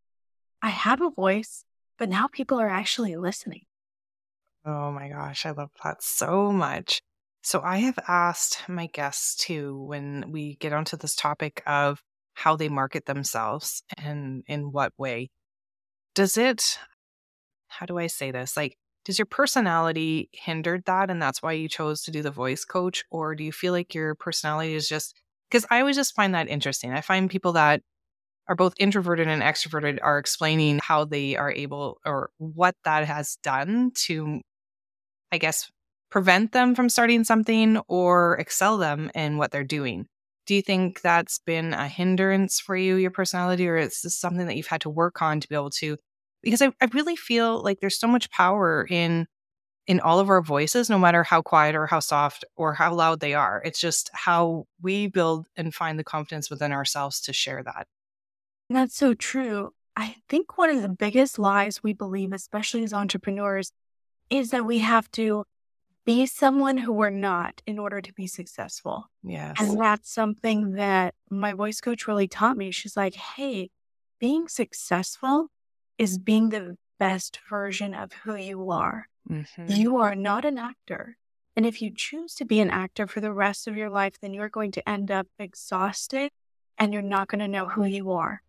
I 0.61 0.69
have 0.69 1.01
a 1.01 1.09
voice, 1.09 1.63
but 1.97 2.09
now 2.09 2.27
people 2.27 2.59
are 2.59 2.69
actually 2.69 3.15
listening. 3.15 3.63
Oh 4.65 4.91
my 4.91 5.09
gosh, 5.09 5.45
I 5.45 5.51
love 5.51 5.69
that 5.83 6.01
so 6.01 6.51
much. 6.51 7.01
So 7.43 7.61
I 7.61 7.77
have 7.77 7.99
asked 8.07 8.67
my 8.67 8.87
guests 8.87 9.35
too 9.35 9.79
when 9.83 10.31
we 10.31 10.55
get 10.55 10.73
onto 10.73 10.97
this 10.97 11.15
topic 11.15 11.61
of 11.67 12.01
how 12.33 12.55
they 12.55 12.69
market 12.69 13.05
themselves 13.05 13.83
and 13.97 14.43
in 14.47 14.71
what 14.71 14.91
way. 14.97 15.29
Does 16.15 16.37
it, 16.37 16.79
how 17.67 17.85
do 17.85 17.99
I 17.99 18.07
say 18.07 18.31
this? 18.31 18.57
Like, 18.57 18.77
does 19.05 19.19
your 19.19 19.25
personality 19.25 20.29
hindered 20.33 20.83
that 20.85 21.09
and 21.09 21.21
that's 21.21 21.41
why 21.41 21.53
you 21.53 21.69
chose 21.69 22.01
to 22.03 22.11
do 22.11 22.21
the 22.21 22.31
voice 22.31 22.65
coach 22.65 23.03
or 23.11 23.35
do 23.35 23.43
you 23.43 23.51
feel 23.51 23.71
like 23.71 23.93
your 23.93 24.15
personality 24.15 24.73
is 24.73 24.87
just 24.89 25.15
because 25.49 25.65
i 25.69 25.79
always 25.79 25.95
just 25.95 26.15
find 26.15 26.33
that 26.33 26.49
interesting 26.49 26.91
i 26.91 27.01
find 27.01 27.29
people 27.29 27.53
that 27.53 27.81
are 28.47 28.55
both 28.55 28.73
introverted 28.77 29.27
and 29.27 29.41
extroverted 29.41 29.99
are 30.01 30.19
explaining 30.19 30.79
how 30.83 31.05
they 31.05 31.35
are 31.35 31.51
able 31.51 31.99
or 32.05 32.29
what 32.37 32.75
that 32.83 33.05
has 33.05 33.37
done 33.43 33.91
to 33.95 34.41
i 35.31 35.37
guess 35.37 35.69
prevent 36.15 36.53
them 36.53 36.75
from 36.75 36.87
starting 36.87 37.25
something 37.25 37.77
or 37.89 38.37
excel 38.37 38.77
them 38.77 39.11
in 39.13 39.37
what 39.37 39.51
they're 39.51 39.65
doing. 39.65 40.07
Do 40.45 40.55
you 40.55 40.61
think 40.61 41.01
that's 41.01 41.39
been 41.39 41.73
a 41.73 41.89
hindrance 41.89 42.59
for 42.59 42.75
you 42.77 42.95
your 42.95 43.11
personality 43.11 43.67
or 43.67 43.75
is 43.75 43.99
this 44.01 44.15
something 44.15 44.47
that 44.47 44.55
you've 44.55 44.67
had 44.67 44.79
to 44.81 44.89
work 44.89 45.21
on 45.21 45.41
to 45.41 45.49
be 45.49 45.55
able 45.55 45.71
to 45.71 45.97
because 46.45 46.61
I, 46.61 46.71
I 46.79 46.87
really 46.93 47.17
feel 47.17 47.61
like 47.61 47.81
there's 47.81 47.99
so 47.99 48.07
much 48.07 48.29
power 48.29 48.87
in 48.89 49.27
in 49.87 49.99
all 49.99 50.19
of 50.19 50.29
our 50.29 50.41
voices 50.41 50.89
no 50.89 50.97
matter 50.97 51.23
how 51.23 51.41
quiet 51.41 51.75
or 51.75 51.85
how 51.85 51.99
soft 51.99 52.43
or 52.55 52.73
how 52.73 52.93
loud 52.93 53.19
they 53.19 53.33
are. 53.33 53.61
It's 53.63 53.79
just 53.79 54.09
how 54.13 54.65
we 54.81 55.07
build 55.07 55.47
and 55.55 55.75
find 55.75 55.99
the 55.99 56.03
confidence 56.03 56.49
within 56.49 56.71
ourselves 56.71 57.21
to 57.21 57.33
share 57.33 57.61
that. 57.63 57.87
That's 58.69 58.95
so 58.95 59.13
true. 59.13 59.73
I 59.95 60.15
think 60.27 60.57
one 60.57 60.71
of 60.71 60.81
the 60.81 60.89
biggest 60.89 61.37
lies 61.37 61.83
we 61.83 61.93
believe 61.93 62.33
especially 62.33 62.83
as 62.83 62.93
entrepreneurs 62.93 63.71
is 64.29 64.49
that 64.51 64.65
we 64.65 64.79
have 64.79 65.11
to 65.11 65.45
be 66.03 66.25
someone 66.25 66.77
who 66.77 66.91
we're 66.91 67.09
not 67.09 67.61
in 67.67 67.79
order 67.79 68.01
to 68.01 68.13
be 68.13 68.27
successful. 68.27 69.09
Yes. 69.23 69.57
and 69.59 69.79
that's 69.79 70.11
something 70.11 70.73
that 70.73 71.13
my 71.29 71.53
voice 71.53 71.81
coach 71.81 72.07
really 72.07 72.27
taught 72.27 72.57
me. 72.57 72.71
She's 72.71 72.97
like 72.97 73.15
hey 73.15 73.69
being 74.19 74.47
successful 74.47 75.49
is 75.97 76.17
being 76.17 76.49
the 76.49 76.77
best 76.99 77.39
version 77.49 77.93
of 77.93 78.11
who 78.23 78.35
you 78.35 78.71
are. 78.71 79.07
Mm-hmm. 79.29 79.65
You 79.67 79.97
are 79.97 80.15
not 80.15 80.45
an 80.45 80.57
actor. 80.57 81.17
And 81.55 81.65
if 81.65 81.81
you 81.81 81.91
choose 81.95 82.35
to 82.35 82.45
be 82.45 82.59
an 82.59 82.69
actor 82.69 83.07
for 83.07 83.21
the 83.21 83.31
rest 83.31 83.67
of 83.67 83.77
your 83.77 83.89
life, 83.89 84.19
then 84.21 84.33
you're 84.33 84.49
going 84.49 84.71
to 84.73 84.89
end 84.89 85.09
up 85.09 85.27
exhausted 85.39 86.31
and 86.77 86.93
you're 86.93 87.01
not 87.01 87.29
going 87.29 87.39
to 87.39 87.47
know 87.47 87.67
who 87.67 87.85
you 87.85 88.11
are. 88.11 88.41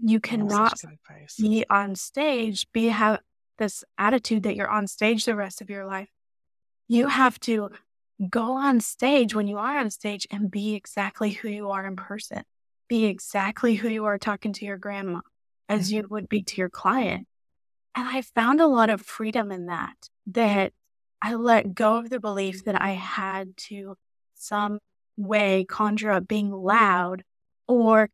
You 0.00 0.20
cannot 0.20 0.80
be 1.38 1.64
on 1.68 1.96
stage, 1.96 2.66
be 2.72 2.86
have 2.86 3.20
this 3.58 3.82
attitude 3.98 4.42
that 4.42 4.54
you're 4.54 4.68
on 4.68 4.86
stage 4.86 5.24
the 5.24 5.34
rest 5.34 5.60
of 5.60 5.70
your 5.70 5.86
life. 5.86 6.08
You 6.86 7.08
have 7.08 7.40
to 7.40 7.70
go 8.28 8.52
on 8.52 8.80
stage 8.80 9.34
when 9.34 9.48
you 9.48 9.58
are 9.58 9.78
on 9.78 9.90
stage 9.90 10.26
and 10.30 10.50
be 10.50 10.74
exactly 10.74 11.30
who 11.30 11.48
you 11.48 11.70
are 11.70 11.86
in 11.86 11.96
person. 11.96 12.42
Be 12.88 13.06
exactly 13.06 13.74
who 13.74 13.88
you 13.88 14.04
are 14.04 14.18
talking 14.18 14.52
to 14.54 14.64
your 14.64 14.76
grandma 14.76 15.20
as 15.68 15.92
you 15.92 16.06
would 16.08 16.28
be 16.28 16.42
to 16.42 16.56
your 16.56 16.68
client. 16.70 17.26
And 17.94 18.08
I 18.08 18.22
found 18.22 18.60
a 18.60 18.66
lot 18.66 18.90
of 18.90 19.00
freedom 19.00 19.50
in 19.50 19.66
that, 19.66 20.08
that 20.26 20.72
I 21.22 21.34
let 21.34 21.74
go 21.74 21.96
of 21.96 22.10
the 22.10 22.20
belief 22.20 22.64
that 22.64 22.80
I 22.80 22.90
had 22.90 23.56
to 23.68 23.96
some 24.34 24.78
way 25.16 25.64
conjure 25.64 26.10
up 26.10 26.28
being 26.28 26.52
loud 26.52 27.22
or 27.66 28.10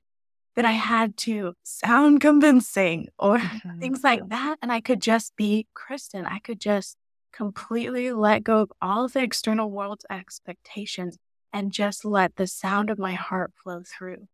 that 0.54 0.64
I 0.64 0.72
had 0.72 1.16
to 1.18 1.54
sound 1.62 2.20
convincing 2.20 3.08
or 3.18 3.38
mm-hmm. 3.38 3.80
things 3.80 4.04
like 4.04 4.28
that. 4.28 4.56
And 4.62 4.70
I 4.70 4.80
could 4.80 5.00
just 5.00 5.34
be 5.36 5.66
Kristen. 5.74 6.26
I 6.26 6.38
could 6.38 6.60
just 6.60 6.96
completely 7.32 8.12
let 8.12 8.44
go 8.44 8.60
of 8.60 8.72
all 8.80 9.04
of 9.04 9.14
the 9.14 9.22
external 9.22 9.70
world's 9.70 10.04
expectations 10.10 11.16
and 11.52 11.72
just 11.72 12.04
let 12.04 12.36
the 12.36 12.46
sound 12.46 12.90
of 12.90 12.98
my 12.98 13.14
heart 13.14 13.52
flow 13.62 13.82
through. 13.84 14.28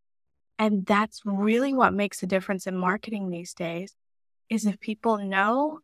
And 0.59 0.85
that's 0.85 1.23
really 1.25 1.73
what 1.73 1.95
makes 1.95 2.23
a 2.23 2.27
difference 2.27 2.67
in 2.67 2.77
marketing 2.77 3.31
these 3.31 3.55
days 3.55 3.95
is 4.51 4.67
if 4.67 4.81
people 4.81 5.19
know 5.19 5.81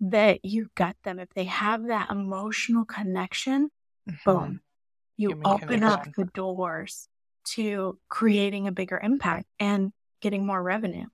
that 0.00 0.44
you 0.44 0.68
got 0.74 0.96
them, 1.04 1.18
if 1.18 1.30
they 1.34 1.44
have 1.44 1.86
that 1.86 2.10
emotional 2.10 2.84
connection, 2.84 3.70
mm-hmm. 4.08 4.30
boom, 4.30 4.60
you 5.16 5.28
Human 5.30 5.46
open 5.46 5.68
connection. 5.68 5.90
up 5.90 6.14
the 6.16 6.24
doors 6.24 7.08
to 7.44 7.98
creating 8.08 8.66
a 8.66 8.72
bigger 8.72 9.00
impact 9.02 9.46
and 9.58 9.92
getting 10.20 10.46
more 10.46 10.62
revenue. 10.62 11.06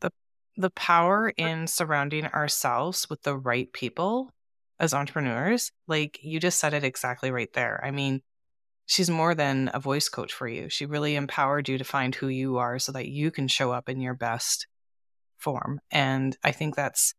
The 0.00 0.10
the 0.56 0.70
power 0.70 1.30
in 1.30 1.66
surrounding 1.66 2.26
ourselves 2.26 3.08
with 3.08 3.22
the 3.22 3.36
right 3.36 3.72
people 3.72 4.30
as 4.78 4.92
entrepreneurs, 4.92 5.72
like 5.86 6.18
you 6.22 6.40
just 6.40 6.58
said 6.58 6.74
it 6.74 6.84
exactly 6.84 7.30
right 7.30 7.52
there. 7.54 7.80
I 7.82 7.90
mean, 7.90 8.20
she's 8.86 9.10
more 9.10 9.34
than 9.34 9.70
a 9.72 9.80
voice 9.80 10.08
coach 10.08 10.32
for 10.32 10.48
you. 10.48 10.68
She 10.68 10.86
really 10.86 11.14
empowered 11.14 11.68
you 11.68 11.78
to 11.78 11.84
find 11.84 12.14
who 12.14 12.28
you 12.28 12.58
are 12.58 12.78
so 12.78 12.92
that 12.92 13.08
you 13.08 13.30
can 13.30 13.48
show 13.48 13.72
up 13.72 13.88
in 13.88 14.00
your 14.00 14.14
best 14.14 14.66
form. 15.38 15.80
And 15.90 16.36
I 16.44 16.52
think 16.52 16.76
that's 16.76 17.14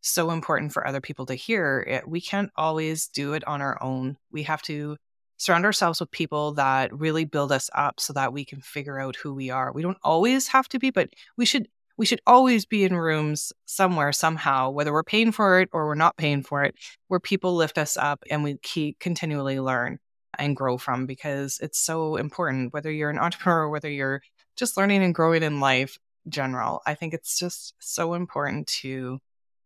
so 0.00 0.30
important 0.30 0.72
for 0.72 0.86
other 0.86 1.00
people 1.00 1.26
to 1.26 1.34
hear. 1.34 1.84
It, 1.86 2.08
we 2.08 2.20
can't 2.20 2.50
always 2.56 3.08
do 3.08 3.34
it 3.34 3.46
on 3.46 3.62
our 3.62 3.82
own. 3.82 4.16
We 4.30 4.42
have 4.44 4.62
to 4.62 4.96
surround 5.36 5.64
ourselves 5.64 6.00
with 6.00 6.10
people 6.10 6.54
that 6.54 6.92
really 6.92 7.24
build 7.24 7.50
us 7.50 7.70
up 7.74 7.98
so 7.98 8.12
that 8.12 8.32
we 8.32 8.44
can 8.44 8.60
figure 8.60 9.00
out 9.00 9.16
who 9.16 9.34
we 9.34 9.50
are. 9.50 9.72
We 9.72 9.82
don't 9.82 9.98
always 10.02 10.48
have 10.48 10.68
to 10.70 10.78
be, 10.78 10.90
but 10.90 11.10
we 11.36 11.46
should 11.46 11.68
we 11.98 12.06
should 12.06 12.22
always 12.26 12.64
be 12.64 12.84
in 12.84 12.96
rooms 12.96 13.52
somewhere 13.66 14.12
somehow 14.12 14.70
whether 14.70 14.92
we're 14.92 15.02
paying 15.02 15.30
for 15.30 15.60
it 15.60 15.68
or 15.72 15.86
we're 15.86 15.94
not 15.94 16.16
paying 16.16 16.42
for 16.42 16.64
it 16.64 16.74
where 17.08 17.20
people 17.20 17.54
lift 17.54 17.76
us 17.76 17.96
up 17.96 18.24
and 18.30 18.42
we 18.42 18.56
keep 18.62 18.98
continually 18.98 19.60
learn 19.60 19.98
and 20.38 20.56
grow 20.56 20.78
from 20.78 21.06
because 21.06 21.58
it's 21.62 21.78
so 21.78 22.16
important 22.16 22.72
whether 22.72 22.90
you're 22.90 23.10
an 23.10 23.18
entrepreneur 23.18 23.62
or 23.62 23.70
whether 23.70 23.90
you're 23.90 24.22
just 24.56 24.76
learning 24.76 25.02
and 25.02 25.14
growing 25.14 25.42
in 25.42 25.60
life 25.60 25.98
general 26.28 26.80
i 26.86 26.94
think 26.94 27.14
it's 27.14 27.38
just 27.38 27.74
so 27.80 28.14
important 28.14 28.66
to 28.66 29.18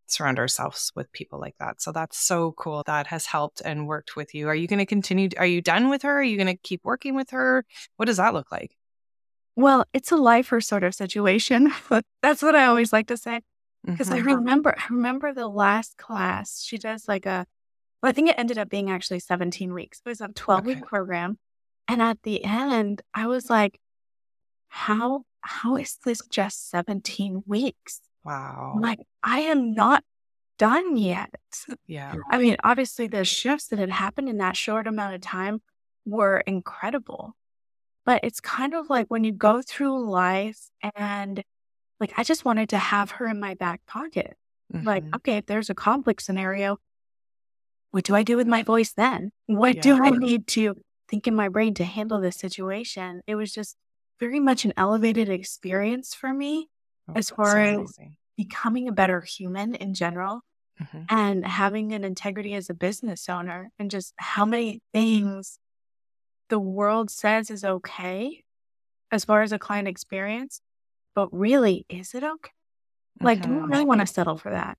surround 0.07 0.39
ourselves 0.39 0.91
with 0.95 1.11
people 1.11 1.39
like 1.39 1.55
that. 1.59 1.81
So 1.81 1.91
that's 1.91 2.17
so 2.17 2.53
cool. 2.53 2.83
That 2.85 3.07
has 3.07 3.25
helped 3.25 3.61
and 3.63 3.87
worked 3.87 4.15
with 4.15 4.33
you. 4.33 4.47
Are 4.47 4.55
you 4.55 4.67
going 4.67 4.79
to 4.79 4.85
continue 4.85 5.29
are 5.37 5.45
you 5.45 5.61
done 5.61 5.89
with 5.89 6.01
her? 6.03 6.19
Are 6.19 6.23
you 6.23 6.37
going 6.37 6.47
to 6.47 6.55
keep 6.55 6.81
working 6.83 7.15
with 7.15 7.31
her? 7.31 7.65
What 7.97 8.05
does 8.05 8.17
that 8.17 8.33
look 8.33 8.51
like? 8.51 8.75
Well 9.55 9.85
it's 9.93 10.11
a 10.11 10.17
lifer 10.17 10.61
sort 10.61 10.83
of 10.83 10.95
situation. 10.95 11.71
But 11.89 12.05
that's 12.21 12.41
what 12.41 12.55
i 12.55 12.65
always 12.65 12.93
like 12.93 13.07
to 13.07 13.17
say 13.17 13.41
because 13.85 14.09
mm-hmm. 14.09 14.29
i 14.29 14.33
remember 14.33 14.75
i 14.77 14.83
remember 14.89 15.33
the 15.33 15.47
last 15.47 15.97
class 15.97 16.61
she 16.61 16.77
does 16.77 17.07
like 17.07 17.25
a 17.25 17.45
well, 18.01 18.09
I 18.09 18.13
think 18.13 18.29
it 18.29 18.35
ended 18.37 18.57
up 18.57 18.69
being 18.69 18.89
actually 18.89 19.19
17 19.19 19.73
weeks. 19.73 20.01
It 20.05 20.09
was 20.09 20.21
a 20.21 20.27
12 20.27 20.65
week 20.65 20.77
okay. 20.77 20.85
program. 20.85 21.39
And 21.87 22.01
at 22.01 22.21
the 22.23 22.43
end, 22.43 23.01
I 23.13 23.27
was 23.27 23.49
like, 23.49 23.79
how 24.69 25.23
how 25.41 25.77
is 25.77 25.97
this 26.03 26.21
just 26.29 26.69
17 26.69 27.43
weeks? 27.45 28.01
Wow. 28.25 28.73
I'm 28.75 28.81
like, 28.81 28.99
I 29.23 29.39
am 29.41 29.73
not 29.73 30.03
done 30.57 30.97
yet. 30.97 31.33
Yeah. 31.87 32.15
I 32.29 32.37
mean, 32.37 32.57
obviously 32.63 33.07
the 33.07 33.23
shifts 33.23 33.67
that 33.67 33.79
had 33.79 33.89
happened 33.89 34.27
in 34.27 34.37
that 34.39 34.57
short 34.57 34.87
amount 34.87 35.15
of 35.15 35.21
time 35.21 35.61
were 36.05 36.39
incredible. 36.45 37.35
But 38.05 38.21
it's 38.23 38.41
kind 38.41 38.73
of 38.73 38.89
like 38.89 39.07
when 39.07 39.23
you 39.23 39.31
go 39.31 39.61
through 39.61 40.09
life 40.09 40.59
and 40.95 41.41
like 41.99 42.13
I 42.17 42.23
just 42.23 42.45
wanted 42.45 42.69
to 42.69 42.77
have 42.77 43.11
her 43.11 43.27
in 43.27 43.39
my 43.39 43.53
back 43.53 43.81
pocket. 43.87 44.35
Mm-hmm. 44.73 44.85
Like, 44.85 45.03
okay, 45.15 45.37
if 45.37 45.45
there's 45.45 45.69
a 45.69 45.75
conflict 45.75 46.21
scenario, 46.21 46.77
what 47.91 48.03
do 48.03 48.15
I 48.15 48.23
do 48.23 48.37
with 48.37 48.47
my 48.47 48.63
voice 48.63 48.93
then? 48.93 49.31
What 49.45 49.75
yeah. 49.77 49.81
do 49.81 50.03
I 50.03 50.09
need 50.11 50.47
to 50.47 50.75
think 51.07 51.27
in 51.27 51.35
my 51.35 51.49
brain 51.49 51.73
to 51.75 51.83
handle 51.83 52.19
this 52.19 52.37
situation? 52.37 53.21
It 53.27 53.35
was 53.35 53.53
just 53.53 53.75
very 54.19 54.39
much 54.39 54.65
an 54.65 54.73
elevated 54.77 55.29
experience 55.29 56.13
for 56.13 56.33
me 56.33 56.69
oh, 57.09 57.13
as 57.15 57.29
far 57.29 57.59
as 57.59 57.93
becoming 58.35 58.87
a 58.87 58.91
better 58.91 59.21
human 59.21 59.75
in 59.75 59.93
general 59.93 60.41
mm-hmm. 60.81 61.03
and 61.09 61.45
having 61.45 61.93
an 61.93 62.03
integrity 62.03 62.53
as 62.53 62.69
a 62.69 62.73
business 62.73 63.29
owner 63.29 63.71
and 63.79 63.89
just 63.91 64.13
how 64.17 64.45
many 64.45 64.81
things 64.93 65.59
the 66.49 66.59
world 66.59 67.09
says 67.09 67.49
is 67.49 67.63
okay 67.63 68.43
as 69.11 69.25
far 69.25 69.41
as 69.41 69.51
a 69.51 69.59
client 69.59 69.87
experience. 69.87 70.61
But 71.15 71.29
really, 71.31 71.85
is 71.89 72.13
it 72.13 72.23
okay? 72.23 72.51
Like, 73.19 73.41
mm-hmm. 73.41 73.53
do 73.53 73.63
I 73.63 73.65
really 73.67 73.85
want 73.85 74.01
to 74.01 74.07
settle 74.07 74.37
for 74.37 74.51
that? 74.51 74.77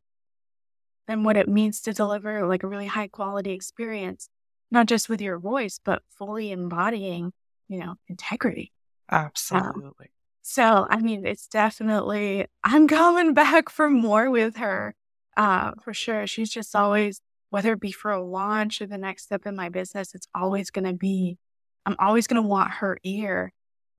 And 1.08 1.24
what 1.24 1.36
it 1.36 1.48
means 1.48 1.80
to 1.80 1.92
deliver 1.92 2.46
like 2.46 2.62
a 2.62 2.68
really 2.68 2.86
high 2.86 3.08
quality 3.08 3.52
experience, 3.52 4.28
not 4.70 4.86
just 4.86 5.08
with 5.08 5.20
your 5.20 5.38
voice, 5.38 5.80
but 5.82 6.02
fully 6.10 6.52
embodying, 6.52 7.32
you 7.68 7.78
know, 7.78 7.94
integrity. 8.06 8.72
Absolutely. 9.10 10.06
Um, 10.06 10.12
so, 10.42 10.86
I 10.88 11.00
mean, 11.00 11.26
it's 11.26 11.48
definitely, 11.48 12.46
I'm 12.62 12.86
coming 12.86 13.34
back 13.34 13.70
for 13.70 13.90
more 13.90 14.30
with 14.30 14.56
her 14.56 14.94
uh, 15.36 15.72
for 15.82 15.94
sure. 15.94 16.26
She's 16.26 16.50
just 16.50 16.76
always, 16.76 17.20
whether 17.50 17.72
it 17.72 17.80
be 17.80 17.92
for 17.92 18.10
a 18.10 18.22
launch 18.22 18.82
or 18.82 18.86
the 18.86 18.98
next 18.98 19.24
step 19.24 19.46
in 19.46 19.56
my 19.56 19.70
business, 19.70 20.14
it's 20.14 20.28
always 20.34 20.70
going 20.70 20.84
to 20.84 20.92
be, 20.92 21.38
I'm 21.86 21.96
always 21.98 22.26
going 22.26 22.42
to 22.42 22.46
want 22.46 22.70
her 22.72 22.98
ear 23.02 23.52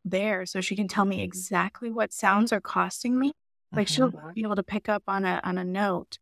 there 0.05 0.45
so 0.45 0.61
she 0.61 0.75
can 0.75 0.87
tell 0.87 1.05
me 1.05 1.21
exactly 1.23 1.91
what 1.91 2.13
sounds 2.13 2.53
are 2.53 2.61
costing 2.61 3.19
me. 3.19 3.33
Like 3.71 3.87
mm-hmm. 3.87 3.93
she'll 3.93 4.33
be 4.33 4.43
able 4.43 4.55
to 4.55 4.63
pick 4.63 4.89
up 4.89 5.03
on 5.07 5.25
a 5.25 5.39
on 5.43 5.57
a 5.57 5.63
note 5.63 6.17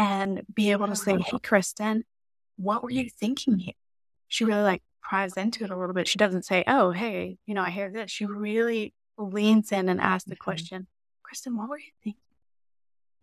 and 0.00 0.42
be 0.52 0.70
able 0.70 0.88
to 0.88 0.96
say, 0.96 1.18
Hey, 1.18 1.38
Kristen, 1.42 2.04
what 2.56 2.82
were 2.82 2.90
you 2.90 3.10
thinking 3.10 3.58
here? 3.58 3.74
She 4.28 4.44
really 4.44 4.62
like 4.62 4.82
pries 5.02 5.36
into 5.36 5.62
it 5.64 5.70
a 5.70 5.76
little 5.76 5.94
bit. 5.94 6.08
She 6.08 6.16
doesn't 6.18 6.46
say, 6.46 6.64
Oh, 6.66 6.90
hey, 6.90 7.36
you 7.46 7.54
know, 7.54 7.62
I 7.62 7.70
hear 7.70 7.90
this. 7.90 8.10
She 8.10 8.24
really 8.24 8.94
leans 9.18 9.70
in 9.72 9.90
and 9.90 10.00
asks 10.00 10.24
the 10.24 10.34
mm-hmm. 10.34 10.42
question, 10.42 10.86
Kristen, 11.22 11.56
what 11.56 11.68
were 11.68 11.78
you 11.78 11.92
thinking? 12.02 12.22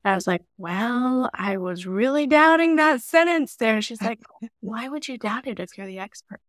I 0.06 0.16
was 0.16 0.28
like, 0.28 0.44
well, 0.58 1.30
I 1.34 1.58
was 1.58 1.86
really 1.86 2.28
doubting 2.28 2.78
that 2.78 3.02
sentence 3.02 3.58
there. 3.58 3.82
She's 3.82 4.02
like, 4.02 4.22
why 4.62 4.88
would 4.88 5.06
you 5.08 5.18
doubt 5.18 5.48
it 5.48 5.60
if 5.60 5.78
you're 5.78 5.88
the 5.88 6.00
expert? 6.00 6.40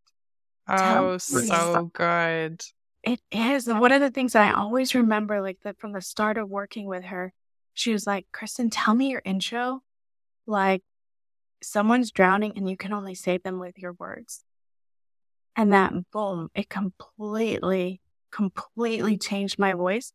Oh, 0.69 1.19
so 1.19 1.91
good. 1.93 2.63
It 3.03 3.21
is. 3.33 3.67
One 3.67 3.91
of 3.91 4.01
the 4.01 4.11
things 4.11 4.35
that 4.35 4.55
I 4.55 4.61
always 4.61 4.95
remember, 4.95 5.41
like 5.41 5.59
that 5.65 5.81
from 5.81 5.93
the 5.93 6.03
start 6.03 6.39
of 6.39 6.49
working 6.49 6.87
with 6.87 7.05
her, 7.05 7.33
she 7.75 7.93
was 7.93 8.07
like, 8.07 8.27
Kristen, 8.31 8.71
tell 8.71 8.95
me 8.95 9.11
your 9.11 9.23
intro. 9.25 9.83
Like 10.49 10.83
someone's 11.63 12.11
drowning 12.11 12.55
and 12.57 12.69
you 12.69 12.77
can 12.77 12.93
only 12.93 13.15
save 13.15 13.43
them 13.43 13.59
with 13.59 13.79
your 13.79 13.93
words. 13.93 14.43
And 15.55 15.73
that 15.73 15.93
boom, 16.13 16.51
it 16.55 16.69
completely, 16.69 18.01
completely 18.31 19.17
changed 19.19 19.59
my 19.59 19.75
voice. 19.75 20.13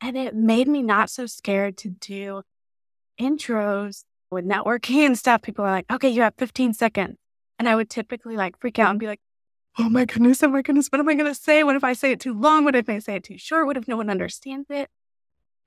And 0.00 0.16
it 0.16 0.34
made 0.34 0.68
me 0.68 0.82
not 0.82 1.10
so 1.10 1.26
scared 1.26 1.76
to 1.78 1.90
do 1.90 2.42
intros 3.20 4.04
with 4.30 4.44
networking 4.44 5.06
and 5.06 5.18
stuff. 5.18 5.42
People 5.42 5.64
are 5.64 5.70
like, 5.70 5.90
okay, 5.90 6.08
you 6.08 6.22
have 6.22 6.34
15 6.38 6.74
seconds. 6.74 7.16
And 7.58 7.68
I 7.68 7.76
would 7.76 7.90
typically 7.90 8.36
like 8.36 8.58
freak 8.58 8.78
out 8.78 8.90
and 8.90 9.00
be 9.00 9.06
like, 9.06 9.20
oh 9.78 9.88
my 9.88 10.04
goodness, 10.04 10.42
oh 10.42 10.48
my 10.48 10.62
goodness, 10.62 10.88
what 10.88 11.00
am 11.00 11.08
I 11.08 11.14
going 11.14 11.32
to 11.32 11.34
say? 11.34 11.64
What 11.64 11.76
if 11.76 11.84
I 11.84 11.92
say 11.92 12.12
it 12.12 12.20
too 12.20 12.38
long? 12.38 12.64
What 12.64 12.76
if 12.76 12.88
I 12.88 12.98
say 12.98 13.16
it 13.16 13.24
too 13.24 13.38
short? 13.38 13.66
What 13.66 13.76
if 13.76 13.88
no 13.88 13.96
one 13.96 14.10
understands 14.10 14.66
it? 14.70 14.88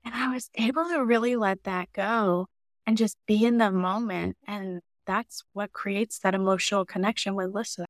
And 0.04 0.14
I 0.14 0.32
was 0.32 0.50
able 0.54 0.84
to 0.88 1.04
really 1.04 1.36
let 1.36 1.64
that 1.64 1.92
go 1.92 2.46
and 2.88 2.96
just 2.96 3.18
be 3.26 3.44
in 3.44 3.58
the 3.58 3.70
moment. 3.70 4.34
And 4.46 4.80
that's 5.06 5.44
what 5.52 5.74
creates 5.74 6.20
that 6.20 6.34
emotional 6.34 6.86
connection 6.86 7.34
with 7.34 7.54
listeners. 7.54 7.86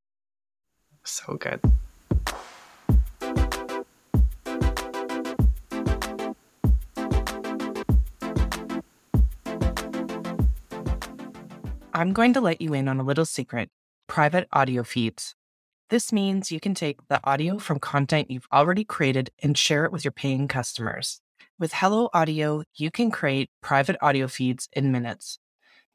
So 1.05 1.35
good. 1.37 1.61
I'm 11.95 12.12
going 12.12 12.33
to 12.33 12.40
let 12.40 12.61
you 12.61 12.75
in 12.75 12.88
on 12.88 12.99
a 12.99 13.05
little 13.05 13.25
secret 13.25 13.71
private 14.09 14.49
audio 14.52 14.83
feeds. 14.83 15.37
This 15.90 16.12
means 16.12 16.50
you 16.50 16.59
can 16.59 16.75
take 16.75 17.07
the 17.07 17.21
audio 17.23 17.59
from 17.59 17.78
content 17.78 18.33
you've 18.33 18.49
already 18.52 18.83
created 18.83 19.31
and 19.45 19.57
share 19.57 19.85
it 19.85 19.93
with 19.93 20.05
your 20.05 20.12
paying 20.12 20.49
customers. 20.49 21.21
With 21.59 21.73
Hello 21.73 22.09
Audio, 22.14 22.62
you 22.75 22.90
can 22.90 23.11
create 23.11 23.50
private 23.61 23.97
audio 24.00 24.28
feeds 24.28 24.68
in 24.73 24.92
minutes. 24.92 25.38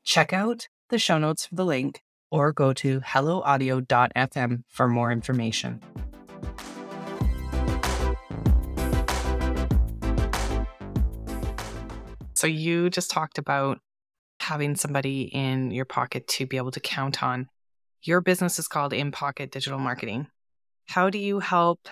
Check 0.04 0.34
out 0.34 0.68
the 0.90 1.00
show 1.00 1.18
notes 1.18 1.46
for 1.46 1.56
the 1.56 1.64
link 1.64 2.02
or 2.30 2.52
go 2.52 2.74
to 2.74 3.00
helloaudio.fm 3.00 4.64
for 4.68 4.88
more 4.88 5.12
information. 5.12 5.82
So, 12.34 12.48
you 12.48 12.90
just 12.90 13.10
talked 13.10 13.38
about 13.38 13.80
having 14.42 14.76
somebody 14.76 15.22
in 15.22 15.72
your 15.72 15.86
pocket 15.86 16.28
to 16.28 16.46
be 16.46 16.58
able 16.58 16.72
to 16.72 16.82
count 16.82 17.24
on. 17.24 17.48
Your 18.02 18.20
business 18.20 18.60
is 18.60 18.68
called 18.68 18.92
In 18.92 19.12
Pocket 19.12 19.52
Digital 19.52 19.80
Marketing. 19.80 20.28
How 20.90 21.10
do 21.10 21.18
you 21.18 21.40
help 21.40 21.88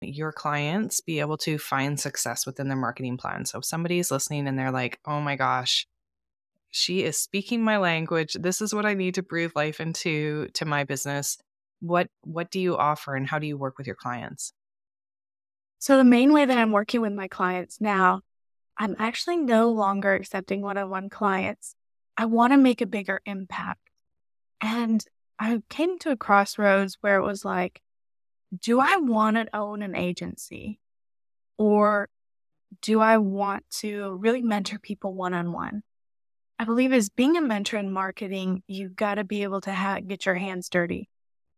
your 0.00 0.32
clients 0.32 1.00
be 1.00 1.20
able 1.20 1.38
to 1.38 1.58
find 1.58 1.98
success 1.98 2.46
within 2.46 2.68
their 2.68 2.76
marketing 2.76 3.16
plan? 3.16 3.44
So 3.44 3.58
if 3.58 3.64
somebody's 3.64 4.10
listening 4.10 4.46
and 4.46 4.58
they're 4.58 4.70
like, 4.70 4.98
oh 5.06 5.20
my 5.20 5.36
gosh, 5.36 5.86
she 6.70 7.02
is 7.02 7.18
speaking 7.18 7.62
my 7.62 7.78
language. 7.78 8.34
This 8.38 8.60
is 8.60 8.74
what 8.74 8.84
I 8.84 8.94
need 8.94 9.14
to 9.14 9.22
breathe 9.22 9.52
life 9.54 9.80
into 9.80 10.48
to 10.54 10.64
my 10.64 10.84
business. 10.84 11.38
What 11.80 12.08
what 12.22 12.50
do 12.50 12.60
you 12.60 12.76
offer 12.76 13.14
and 13.14 13.26
how 13.26 13.38
do 13.38 13.46
you 13.46 13.56
work 13.56 13.78
with 13.78 13.86
your 13.86 13.96
clients? 13.96 14.52
So 15.78 15.96
the 15.96 16.04
main 16.04 16.32
way 16.32 16.44
that 16.44 16.58
I'm 16.58 16.72
working 16.72 17.00
with 17.00 17.12
my 17.12 17.28
clients 17.28 17.80
now, 17.80 18.22
I'm 18.76 18.96
actually 18.98 19.38
no 19.38 19.70
longer 19.70 20.14
accepting 20.14 20.60
one-on-one 20.60 21.10
clients. 21.10 21.74
I 22.16 22.26
want 22.26 22.52
to 22.52 22.58
make 22.58 22.80
a 22.80 22.86
bigger 22.86 23.20
impact. 23.24 23.80
And 24.60 25.04
I 25.38 25.62
came 25.68 25.98
to 26.00 26.10
a 26.10 26.16
crossroads 26.16 26.98
where 27.02 27.16
it 27.16 27.24
was 27.24 27.44
like, 27.44 27.80
do 28.60 28.80
I 28.80 28.96
want 28.96 29.36
to 29.36 29.56
own 29.56 29.82
an 29.82 29.94
agency 29.94 30.80
or 31.58 32.08
do 32.82 33.00
I 33.00 33.18
want 33.18 33.64
to 33.78 34.14
really 34.14 34.42
mentor 34.42 34.78
people 34.78 35.14
one 35.14 35.34
on 35.34 35.52
one? 35.52 35.82
I 36.58 36.64
believe 36.64 36.92
as 36.92 37.08
being 37.08 37.36
a 37.36 37.42
mentor 37.42 37.76
in 37.76 37.92
marketing, 37.92 38.62
you've 38.66 38.96
got 38.96 39.16
to 39.16 39.24
be 39.24 39.42
able 39.42 39.60
to 39.62 39.72
ha- 39.72 40.00
get 40.00 40.26
your 40.26 40.34
hands 40.34 40.68
dirty. 40.68 41.08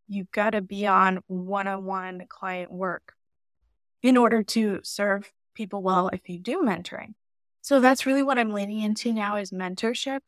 You've 0.08 0.30
got 0.30 0.50
to 0.50 0.60
be 0.60 0.86
on 0.86 1.20
one 1.26 1.68
on 1.68 1.84
one 1.84 2.24
client 2.28 2.72
work 2.72 3.12
in 4.02 4.16
order 4.16 4.42
to 4.42 4.80
serve 4.82 5.30
people 5.54 5.82
well 5.82 6.08
if 6.08 6.28
you 6.28 6.38
do 6.38 6.62
mentoring. 6.62 7.14
So 7.60 7.80
that's 7.80 8.06
really 8.06 8.22
what 8.22 8.38
I'm 8.38 8.52
leaning 8.52 8.80
into 8.80 9.12
now 9.12 9.36
is 9.36 9.50
mentorship 9.50 10.20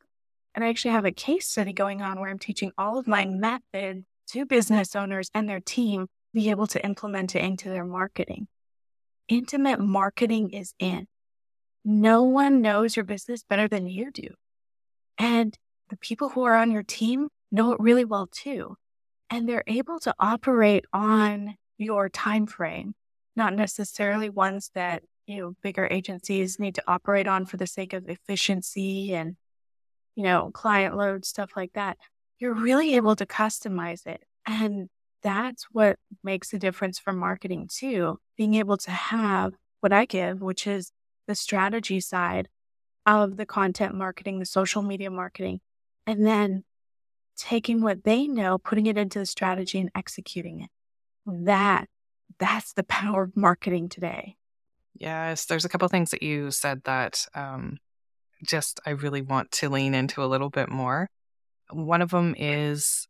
and 0.54 0.64
I 0.64 0.68
actually 0.68 0.92
have 0.92 1.04
a 1.04 1.12
case 1.12 1.46
study 1.46 1.72
going 1.72 2.02
on 2.02 2.18
where 2.18 2.28
I'm 2.28 2.38
teaching 2.38 2.72
all 2.76 2.98
of 2.98 3.06
my 3.06 3.24
method 3.24 4.04
to 4.28 4.44
business 4.44 4.94
owners 4.96 5.30
and 5.34 5.48
their 5.48 5.60
team 5.60 6.08
be 6.32 6.50
able 6.50 6.66
to 6.68 6.84
implement 6.84 7.34
it 7.34 7.44
into 7.44 7.68
their 7.68 7.84
marketing. 7.84 8.48
Intimate 9.28 9.80
marketing 9.80 10.50
is 10.50 10.74
in. 10.78 11.06
No 11.84 12.24
one 12.24 12.60
knows 12.60 12.96
your 12.96 13.04
business 13.04 13.44
better 13.48 13.68
than 13.68 13.86
you 13.86 14.10
do. 14.10 14.28
And 15.18 15.56
the 15.88 15.96
people 15.96 16.28
who 16.28 16.44
are 16.44 16.56
on 16.56 16.70
your 16.70 16.82
team 16.82 17.28
know 17.50 17.72
it 17.72 17.80
really 17.80 18.04
well 18.04 18.28
too. 18.30 18.76
And 19.28 19.48
they're 19.48 19.64
able 19.66 19.98
to 20.00 20.14
operate 20.18 20.84
on 20.92 21.54
your 21.78 22.08
time 22.08 22.46
frame, 22.46 22.94
not 23.36 23.54
necessarily 23.54 24.28
ones 24.28 24.70
that, 24.74 25.02
you 25.26 25.38
know, 25.38 25.54
bigger 25.62 25.86
agencies 25.90 26.58
need 26.58 26.74
to 26.74 26.84
operate 26.86 27.28
on 27.28 27.46
for 27.46 27.56
the 27.56 27.66
sake 27.66 27.92
of 27.92 28.08
efficiency 28.08 29.14
and 29.14 29.36
you 30.20 30.24
know, 30.24 30.50
client 30.52 30.96
load, 30.96 31.24
stuff 31.24 31.52
like 31.56 31.72
that, 31.74 31.96
you're 32.38 32.54
really 32.54 32.96
able 32.96 33.16
to 33.16 33.26
customize 33.26 34.06
it. 34.06 34.22
And 34.46 34.88
that's 35.22 35.64
what 35.72 35.96
makes 36.22 36.52
a 36.52 36.58
difference 36.58 36.98
for 36.98 37.12
marketing 37.12 37.68
too. 37.72 38.18
Being 38.36 38.54
able 38.54 38.76
to 38.78 38.90
have 38.90 39.54
what 39.80 39.92
I 39.92 40.04
give, 40.04 40.40
which 40.40 40.66
is 40.66 40.92
the 41.26 41.34
strategy 41.34 42.00
side 42.00 42.48
of 43.06 43.36
the 43.36 43.46
content 43.46 43.94
marketing, 43.94 44.38
the 44.38 44.46
social 44.46 44.82
media 44.82 45.10
marketing, 45.10 45.60
and 46.06 46.26
then 46.26 46.64
taking 47.36 47.80
what 47.80 48.04
they 48.04 48.26
know, 48.26 48.58
putting 48.58 48.86
it 48.86 48.98
into 48.98 49.18
the 49.18 49.26
strategy 49.26 49.78
and 49.78 49.90
executing 49.94 50.60
it. 50.60 50.70
That 51.26 51.86
that's 52.38 52.72
the 52.72 52.82
power 52.84 53.24
of 53.24 53.36
marketing 53.36 53.88
today. 53.88 54.36
Yes, 54.94 55.46
there's 55.46 55.64
a 55.64 55.68
couple 55.68 55.88
things 55.88 56.10
that 56.10 56.22
you 56.22 56.50
said 56.50 56.82
that 56.84 57.26
um, 57.34 57.78
just 58.42 58.80
I 58.84 58.90
really 58.90 59.22
want 59.22 59.50
to 59.52 59.70
lean 59.70 59.94
into 59.94 60.22
a 60.22 60.26
little 60.26 60.50
bit 60.50 60.68
more. 60.68 61.08
One 61.70 62.02
of 62.02 62.10
them 62.10 62.34
is 62.36 63.06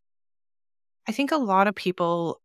I 1.08 1.12
think 1.12 1.32
a 1.32 1.36
lot 1.36 1.66
of 1.66 1.74
people, 1.74 2.40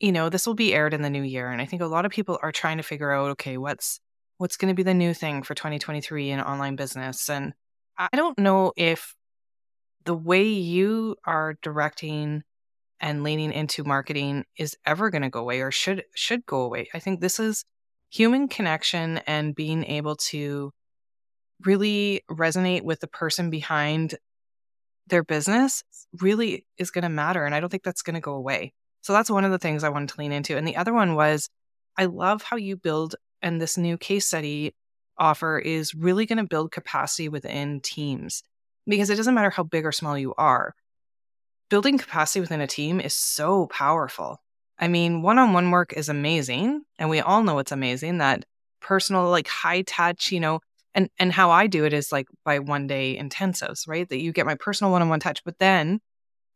you 0.00 0.12
know, 0.12 0.28
this 0.28 0.46
will 0.46 0.54
be 0.54 0.74
aired 0.74 0.94
in 0.94 1.02
the 1.02 1.10
new 1.10 1.22
year 1.22 1.50
and 1.50 1.60
I 1.60 1.66
think 1.66 1.82
a 1.82 1.86
lot 1.86 2.04
of 2.04 2.12
people 2.12 2.38
are 2.42 2.52
trying 2.52 2.78
to 2.78 2.82
figure 2.82 3.12
out 3.12 3.30
okay, 3.32 3.58
what's 3.58 4.00
what's 4.38 4.56
going 4.56 4.68
to 4.70 4.76
be 4.76 4.84
the 4.84 4.94
new 4.94 5.12
thing 5.14 5.42
for 5.42 5.54
2023 5.54 6.30
in 6.30 6.40
online 6.40 6.76
business 6.76 7.28
and 7.28 7.52
I 7.98 8.08
don't 8.14 8.38
know 8.38 8.72
if 8.76 9.14
the 10.04 10.14
way 10.14 10.44
you 10.44 11.16
are 11.24 11.56
directing 11.62 12.42
and 13.00 13.22
leaning 13.22 13.52
into 13.52 13.84
marketing 13.84 14.44
is 14.56 14.76
ever 14.86 15.10
going 15.10 15.22
to 15.22 15.30
go 15.30 15.40
away 15.40 15.60
or 15.60 15.70
should 15.70 16.04
should 16.14 16.46
go 16.46 16.62
away. 16.62 16.88
I 16.94 16.98
think 16.98 17.20
this 17.20 17.38
is 17.38 17.64
human 18.10 18.48
connection 18.48 19.18
and 19.26 19.54
being 19.54 19.84
able 19.84 20.16
to 20.16 20.72
really 21.64 22.22
resonate 22.30 22.82
with 22.82 23.00
the 23.00 23.08
person 23.08 23.50
behind 23.50 24.14
their 25.08 25.24
business 25.24 25.82
really 26.20 26.66
is 26.76 26.90
going 26.90 27.02
to 27.02 27.08
matter. 27.08 27.44
And 27.44 27.54
I 27.54 27.60
don't 27.60 27.68
think 27.68 27.82
that's 27.82 28.02
going 28.02 28.14
to 28.14 28.20
go 28.20 28.34
away. 28.34 28.72
So 29.02 29.12
that's 29.12 29.30
one 29.30 29.44
of 29.44 29.50
the 29.50 29.58
things 29.58 29.84
I 29.84 29.88
wanted 29.88 30.10
to 30.10 30.18
lean 30.18 30.32
into. 30.32 30.56
And 30.56 30.66
the 30.66 30.76
other 30.76 30.92
one 30.92 31.14
was 31.14 31.48
I 31.96 32.06
love 32.06 32.42
how 32.42 32.56
you 32.56 32.76
build, 32.76 33.16
and 33.42 33.60
this 33.60 33.76
new 33.76 33.96
case 33.96 34.26
study 34.26 34.74
offer 35.16 35.58
is 35.58 35.94
really 35.94 36.26
going 36.26 36.38
to 36.38 36.44
build 36.44 36.70
capacity 36.70 37.28
within 37.28 37.80
teams 37.80 38.42
because 38.86 39.10
it 39.10 39.16
doesn't 39.16 39.34
matter 39.34 39.50
how 39.50 39.64
big 39.64 39.84
or 39.84 39.92
small 39.92 40.16
you 40.16 40.34
are. 40.38 40.74
Building 41.70 41.98
capacity 41.98 42.40
within 42.40 42.60
a 42.60 42.66
team 42.66 43.00
is 43.00 43.14
so 43.14 43.66
powerful. 43.66 44.40
I 44.78 44.88
mean, 44.88 45.22
one 45.22 45.38
on 45.38 45.52
one 45.52 45.70
work 45.70 45.92
is 45.92 46.08
amazing. 46.08 46.82
And 46.98 47.10
we 47.10 47.20
all 47.20 47.42
know 47.42 47.58
it's 47.58 47.72
amazing 47.72 48.18
that 48.18 48.44
personal, 48.80 49.28
like 49.28 49.48
high 49.48 49.82
touch, 49.82 50.32
you 50.32 50.40
know, 50.40 50.60
and 50.98 51.08
and 51.18 51.32
how 51.32 51.52
I 51.52 51.68
do 51.68 51.84
it 51.84 51.92
is 51.92 52.10
like 52.10 52.26
by 52.44 52.58
one 52.58 52.88
day 52.88 53.16
intensives, 53.16 53.86
right? 53.86 54.08
That 54.08 54.20
you 54.20 54.32
get 54.32 54.46
my 54.46 54.56
personal 54.56 54.90
one-on-one 54.90 55.20
touch, 55.20 55.44
but 55.44 55.58
then 55.60 56.00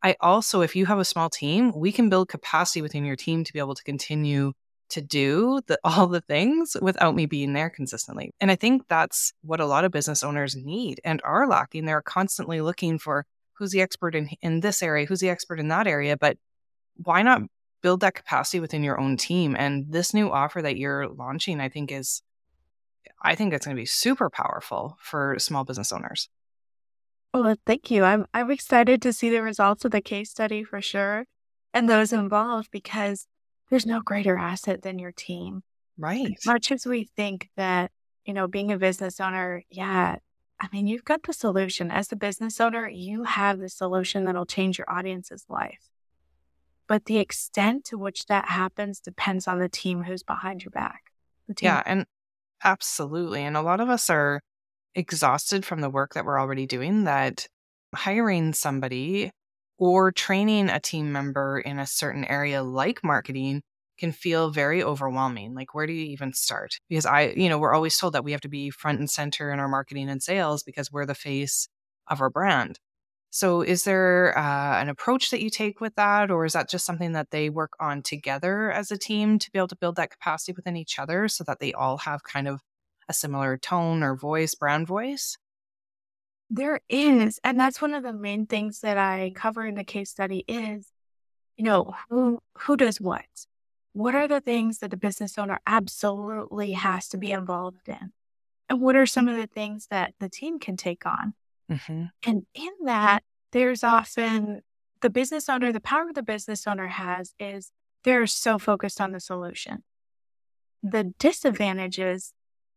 I 0.02 0.16
also 0.20 0.62
if 0.62 0.74
you 0.74 0.86
have 0.86 0.98
a 0.98 1.04
small 1.04 1.30
team, 1.30 1.72
we 1.76 1.92
can 1.92 2.08
build 2.08 2.28
capacity 2.28 2.82
within 2.82 3.04
your 3.04 3.14
team 3.14 3.44
to 3.44 3.52
be 3.52 3.60
able 3.60 3.76
to 3.76 3.84
continue 3.84 4.52
to 4.90 5.00
do 5.00 5.60
the, 5.68 5.78
all 5.84 6.08
the 6.08 6.20
things 6.22 6.76
without 6.82 7.14
me 7.14 7.26
being 7.26 7.52
there 7.52 7.70
consistently. 7.70 8.32
And 8.40 8.50
I 8.50 8.56
think 8.56 8.82
that's 8.88 9.32
what 9.42 9.60
a 9.60 9.66
lot 9.66 9.84
of 9.84 9.92
business 9.92 10.24
owners 10.24 10.56
need 10.56 11.00
and 11.04 11.22
are 11.24 11.46
lacking. 11.46 11.84
They're 11.84 12.02
constantly 12.02 12.60
looking 12.60 12.98
for 12.98 13.24
who's 13.54 13.70
the 13.70 13.80
expert 13.80 14.16
in 14.16 14.28
in 14.42 14.58
this 14.60 14.82
area, 14.82 15.06
who's 15.06 15.20
the 15.20 15.30
expert 15.30 15.60
in 15.60 15.68
that 15.68 15.86
area, 15.86 16.16
but 16.16 16.36
why 16.96 17.22
not 17.22 17.42
build 17.80 18.00
that 18.00 18.14
capacity 18.14 18.58
within 18.58 18.82
your 18.82 18.98
own 19.00 19.16
team? 19.16 19.54
And 19.56 19.86
this 19.88 20.12
new 20.12 20.32
offer 20.32 20.62
that 20.62 20.78
you're 20.78 21.08
launching, 21.08 21.60
I 21.60 21.68
think 21.68 21.92
is 21.92 22.22
I 23.22 23.34
think 23.34 23.52
it's 23.52 23.66
going 23.66 23.76
to 23.76 23.80
be 23.80 23.86
super 23.86 24.30
powerful 24.30 24.96
for 25.00 25.36
small 25.38 25.64
business 25.64 25.92
owners. 25.92 26.28
Well, 27.34 27.56
thank 27.66 27.90
you. 27.90 28.04
I'm 28.04 28.26
I'm 28.34 28.50
excited 28.50 29.00
to 29.02 29.12
see 29.12 29.30
the 29.30 29.42
results 29.42 29.84
of 29.84 29.90
the 29.90 30.00
case 30.00 30.30
study 30.30 30.64
for 30.64 30.82
sure 30.82 31.24
and 31.72 31.88
those 31.88 32.12
involved 32.12 32.70
because 32.70 33.26
there's 33.70 33.86
no 33.86 34.00
greater 34.00 34.36
asset 34.36 34.82
than 34.82 34.98
your 34.98 35.12
team. 35.12 35.62
Right. 35.98 36.34
As 36.36 36.46
much 36.46 36.70
as 36.70 36.86
we 36.86 37.04
think 37.16 37.48
that, 37.56 37.90
you 38.24 38.34
know, 38.34 38.46
being 38.46 38.70
a 38.70 38.78
business 38.78 39.20
owner, 39.20 39.62
yeah, 39.70 40.16
I 40.60 40.68
mean, 40.72 40.86
you've 40.86 41.04
got 41.04 41.22
the 41.22 41.32
solution. 41.32 41.90
As 41.90 42.08
the 42.08 42.16
business 42.16 42.60
owner, 42.60 42.88
you 42.88 43.24
have 43.24 43.58
the 43.58 43.68
solution 43.68 44.24
that'll 44.24 44.46
change 44.46 44.78
your 44.78 44.90
audience's 44.90 45.46
life. 45.48 45.88
But 46.86 47.06
the 47.06 47.18
extent 47.18 47.84
to 47.86 47.98
which 47.98 48.26
that 48.26 48.48
happens 48.48 49.00
depends 49.00 49.48
on 49.48 49.58
the 49.58 49.68
team 49.68 50.02
who's 50.02 50.22
behind 50.22 50.64
your 50.64 50.70
back. 50.70 51.12
Yeah, 51.60 51.82
and 51.86 52.06
absolutely. 52.64 53.42
And 53.42 53.56
a 53.56 53.62
lot 53.62 53.80
of 53.80 53.88
us 53.88 54.10
are 54.10 54.40
exhausted 54.94 55.64
from 55.64 55.80
the 55.80 55.90
work 55.90 56.14
that 56.14 56.24
we're 56.24 56.40
already 56.40 56.66
doing 56.66 57.04
that 57.04 57.46
hiring 57.94 58.52
somebody 58.54 59.30
or 59.78 60.12
training 60.12 60.68
a 60.70 60.80
team 60.80 61.12
member 61.12 61.60
in 61.60 61.78
a 61.78 61.86
certain 61.86 62.24
area 62.26 62.62
like 62.62 63.02
marketing 63.04 63.62
can 63.98 64.12
feel 64.12 64.50
very 64.50 64.82
overwhelming. 64.82 65.54
Like, 65.54 65.74
where 65.74 65.86
do 65.86 65.92
you 65.92 66.06
even 66.06 66.32
start? 66.34 66.74
Because 66.88 67.06
I, 67.06 67.28
you 67.36 67.48
know, 67.48 67.58
we're 67.58 67.74
always 67.74 67.96
told 67.98 68.14
that 68.14 68.24
we 68.24 68.32
have 68.32 68.40
to 68.42 68.48
be 68.48 68.70
front 68.70 68.98
and 69.00 69.10
center 69.10 69.52
in 69.52 69.60
our 69.60 69.68
marketing 69.68 70.08
and 70.10 70.22
sales 70.22 70.62
because 70.62 70.92
we're 70.92 71.06
the 71.06 71.14
face 71.14 71.68
of 72.08 72.20
our 72.20 72.30
brand. 72.30 72.78
So, 73.34 73.62
is 73.62 73.84
there 73.84 74.36
uh, 74.36 74.78
an 74.78 74.90
approach 74.90 75.30
that 75.30 75.40
you 75.40 75.48
take 75.48 75.80
with 75.80 75.94
that, 75.94 76.30
or 76.30 76.44
is 76.44 76.52
that 76.52 76.68
just 76.68 76.84
something 76.84 77.12
that 77.12 77.30
they 77.30 77.48
work 77.48 77.72
on 77.80 78.02
together 78.02 78.70
as 78.70 78.90
a 78.90 78.98
team 78.98 79.38
to 79.38 79.50
be 79.50 79.58
able 79.58 79.68
to 79.68 79.76
build 79.76 79.96
that 79.96 80.10
capacity 80.10 80.52
within 80.52 80.76
each 80.76 80.98
other 80.98 81.28
so 81.28 81.42
that 81.44 81.58
they 81.58 81.72
all 81.72 81.96
have 81.96 82.22
kind 82.24 82.46
of 82.46 82.60
a 83.08 83.14
similar 83.14 83.56
tone 83.56 84.02
or 84.02 84.14
voice, 84.14 84.54
brand 84.54 84.86
voice? 84.86 85.38
There 86.50 86.82
is. 86.90 87.40
And 87.42 87.58
that's 87.58 87.80
one 87.80 87.94
of 87.94 88.02
the 88.02 88.12
main 88.12 88.44
things 88.44 88.80
that 88.80 88.98
I 88.98 89.32
cover 89.34 89.64
in 89.64 89.76
the 89.76 89.84
case 89.84 90.10
study 90.10 90.44
is, 90.46 90.86
you 91.56 91.64
know, 91.64 91.94
who 92.10 92.38
who 92.58 92.76
does 92.76 93.00
what? 93.00 93.24
What 93.94 94.14
are 94.14 94.28
the 94.28 94.42
things 94.42 94.80
that 94.80 94.90
the 94.90 94.98
business 94.98 95.38
owner 95.38 95.58
absolutely 95.66 96.72
has 96.72 97.08
to 97.08 97.16
be 97.16 97.32
involved 97.32 97.88
in? 97.88 98.12
And 98.68 98.82
what 98.82 98.94
are 98.94 99.06
some 99.06 99.26
of 99.26 99.38
the 99.38 99.46
things 99.46 99.86
that 99.86 100.12
the 100.20 100.28
team 100.28 100.58
can 100.58 100.76
take 100.76 101.06
on? 101.06 101.32
Mm-hmm. 101.72 102.04
And 102.26 102.46
in 102.54 102.70
that, 102.84 103.22
there's 103.52 103.84
often 103.84 104.62
the 105.00 105.10
business 105.10 105.48
owner, 105.48 105.72
the 105.72 105.80
power 105.80 106.12
the 106.12 106.22
business 106.22 106.66
owner 106.66 106.88
has 106.88 107.34
is 107.38 107.72
they're 108.04 108.26
so 108.26 108.58
focused 108.58 109.00
on 109.00 109.12
the 109.12 109.20
solution. 109.20 109.82
The 110.82 111.12
disadvantage 111.18 111.98
is 111.98 112.32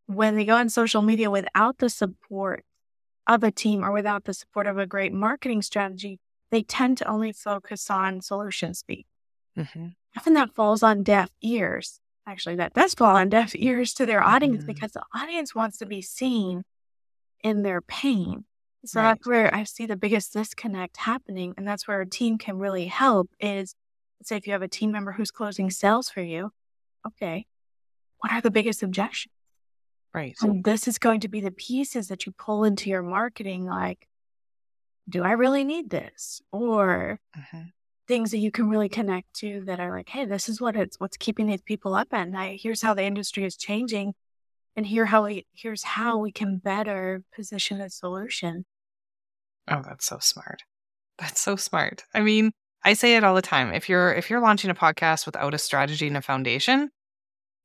when 0.06 0.36
they 0.36 0.46
go 0.46 0.56
on 0.56 0.70
social 0.70 1.02
media 1.02 1.32
without 1.32 1.80
the 1.80 1.90
support 1.90 2.64
of 3.28 3.44
a 3.44 3.52
team 3.52 3.84
or 3.84 3.92
without 3.92 4.26
the 4.26 4.34
support 4.34 4.68
of 4.68 4.78
a 4.78 4.86
great 4.86 5.12
marketing 5.14 5.62
strategy, 5.62 6.20
they 6.52 6.62
tend 6.62 6.98
to 7.00 7.08
only 7.08 7.32
focus 7.32 7.90
on 7.90 8.22
solution 8.22 8.74
speak. 8.74 9.08
Mm-hmm 9.58 9.88
often 10.16 10.34
that 10.34 10.54
falls 10.54 10.84
on 10.84 11.04
deaf 11.04 11.30
ears. 11.42 12.00
Actually, 12.28 12.56
that 12.56 12.74
does 12.74 12.94
fall 12.96 13.16
on 13.16 13.30
deaf 13.30 13.54
ears 13.56 13.94
to 13.94 14.06
their 14.06 14.24
audience 14.24 14.60
mm-hmm. 14.60 14.68
because 14.68 14.92
the 14.92 15.04
audience 15.14 15.54
wants 15.54 15.78
to 15.78 15.86
be 15.86 16.02
seen 16.02 16.64
in 17.44 17.62
their 17.62 17.82
pain. 17.82 18.46
So 18.86 19.02
right. 19.02 19.10
that's 19.10 19.28
where 19.28 19.54
I 19.54 19.64
see 19.64 19.86
the 19.86 19.96
biggest 19.96 20.34
disconnect 20.34 20.98
happening. 20.98 21.54
And 21.58 21.68
that's 21.68 21.88
where 21.88 22.02
a 22.02 22.10
team 22.10 22.38
can 22.38 22.58
really 22.58 22.88
help 22.88 23.30
is 23.40 23.76
say 24.24 24.38
if 24.38 24.48
you 24.48 24.54
have 24.54 24.62
a 24.62 24.68
team 24.68 24.92
member 24.92 25.12
who's 25.12 25.32
closing 25.32 25.70
sales 25.70 26.10
for 26.10 26.22
you, 26.22 26.52
okay, 27.06 27.46
what 28.20 28.32
are 28.32 28.42
the 28.42 28.52
biggest 28.52 28.84
objections? 28.84 29.34
Right. 30.14 30.36
And 30.42 30.64
this 30.64 30.88
is 30.88 30.98
going 30.98 31.20
to 31.22 31.28
be 31.28 31.42
the 31.42 31.52
pieces 31.52 32.08
that 32.08 32.26
you 32.26 32.32
pull 32.32 32.64
into 32.64 32.90
your 32.90 33.04
marketing 33.04 33.66
like, 33.66 34.08
do 35.10 35.24
I 35.24 35.32
really 35.32 35.64
need 35.64 35.90
this? 35.90 36.42
Or 36.52 37.20
mm-hmm 37.38 37.68
things 38.08 38.32
that 38.32 38.38
you 38.38 38.52
can 38.52 38.70
really 38.70 38.90
connect 38.90 39.34
to 39.34 39.64
that 39.66 39.80
are 39.80 39.96
like, 39.96 40.10
hey, 40.10 40.26
this 40.26 40.48
is 40.50 40.62
what 40.62 40.76
it's 40.76 41.00
what's 41.00 41.18
keeping 41.18 41.48
these 41.48 41.62
people 41.62 41.96
up 41.96 42.14
at 42.14 42.30
night. 42.30 42.60
Here's 42.62 42.82
how 42.82 42.94
the 42.94 43.04
industry 43.04 43.46
is 43.46 43.58
changing, 43.58 44.14
and 44.76 44.86
here 44.86 45.06
how 45.06 45.26
we 45.26 45.46
here's 45.54 45.84
how 45.84 46.18
we 46.18 46.32
can 46.32 46.58
better 46.58 47.24
position 47.34 47.82
a 47.82 47.90
solution. 47.90 48.66
Oh, 49.68 49.82
that's 49.84 50.06
so 50.06 50.18
smart. 50.20 50.64
That's 51.18 51.40
so 51.42 51.56
smart. 51.56 52.04
I 52.14 52.22
mean, 52.22 52.52
I 52.84 52.94
say 52.94 53.16
it 53.16 53.24
all 53.24 53.36
the 53.36 53.42
time. 53.42 53.74
If 53.74 53.90
you're 53.90 54.14
if 54.14 54.30
you're 54.30 54.42
launching 54.42 54.70
a 54.70 54.76
podcast 54.76 55.26
without 55.26 55.54
a 55.54 55.58
strategy 55.58 56.08
and 56.08 56.18
a 56.18 56.22
foundation, 56.22 56.90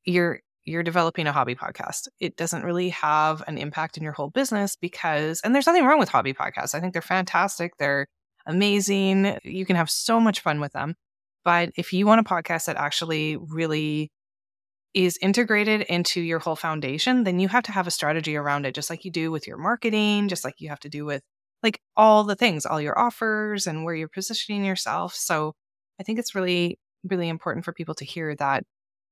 you're 0.05 0.39
you're 0.65 0.83
developing 0.83 1.27
a 1.27 1.31
hobby 1.31 1.55
podcast. 1.55 2.07
It 2.19 2.35
doesn't 2.37 2.63
really 2.63 2.89
have 2.89 3.43
an 3.47 3.57
impact 3.57 3.97
in 3.97 4.03
your 4.03 4.13
whole 4.13 4.29
business 4.29 4.75
because 4.75 5.41
and 5.43 5.53
there's 5.53 5.67
nothing 5.67 5.85
wrong 5.85 5.99
with 5.99 6.09
hobby 6.09 6.33
podcasts. 6.33 6.73
I 6.75 6.79
think 6.79 6.93
they're 6.93 7.01
fantastic. 7.01 7.73
They're 7.77 8.07
amazing. 8.45 9.37
You 9.43 9.65
can 9.65 9.75
have 9.75 9.89
so 9.89 10.19
much 10.19 10.39
fun 10.39 10.59
with 10.59 10.73
them. 10.73 10.95
But 11.43 11.71
if 11.75 11.93
you 11.93 12.05
want 12.05 12.21
a 12.21 12.23
podcast 12.23 12.65
that 12.65 12.77
actually 12.77 13.37
really 13.37 14.11
is 14.93 15.17
integrated 15.21 15.81
into 15.81 16.21
your 16.21 16.39
whole 16.39 16.55
foundation, 16.55 17.23
then 17.23 17.39
you 17.39 17.47
have 17.47 17.63
to 17.63 17.71
have 17.71 17.87
a 17.87 17.91
strategy 17.91 18.35
around 18.35 18.65
it, 18.65 18.75
just 18.75 18.89
like 18.89 19.05
you 19.05 19.11
do 19.11 19.31
with 19.31 19.47
your 19.47 19.57
marketing, 19.57 20.27
just 20.27 20.43
like 20.43 20.55
you 20.59 20.69
have 20.69 20.79
to 20.81 20.89
do 20.89 21.05
with 21.05 21.21
like 21.63 21.81
all 21.95 22.23
the 22.23 22.35
things, 22.35 22.65
all 22.65 22.81
your 22.81 22.97
offers 22.97 23.67
and 23.67 23.83
where 23.83 23.95
you're 23.95 24.07
positioning 24.07 24.65
yourself. 24.65 25.13
So 25.13 25.53
I 25.99 26.03
think 26.03 26.19
it's 26.19 26.35
really, 26.35 26.79
really 27.03 27.29
important 27.29 27.65
for 27.65 27.73
people 27.73 27.95
to 27.95 28.05
hear 28.05 28.35
that, 28.35 28.63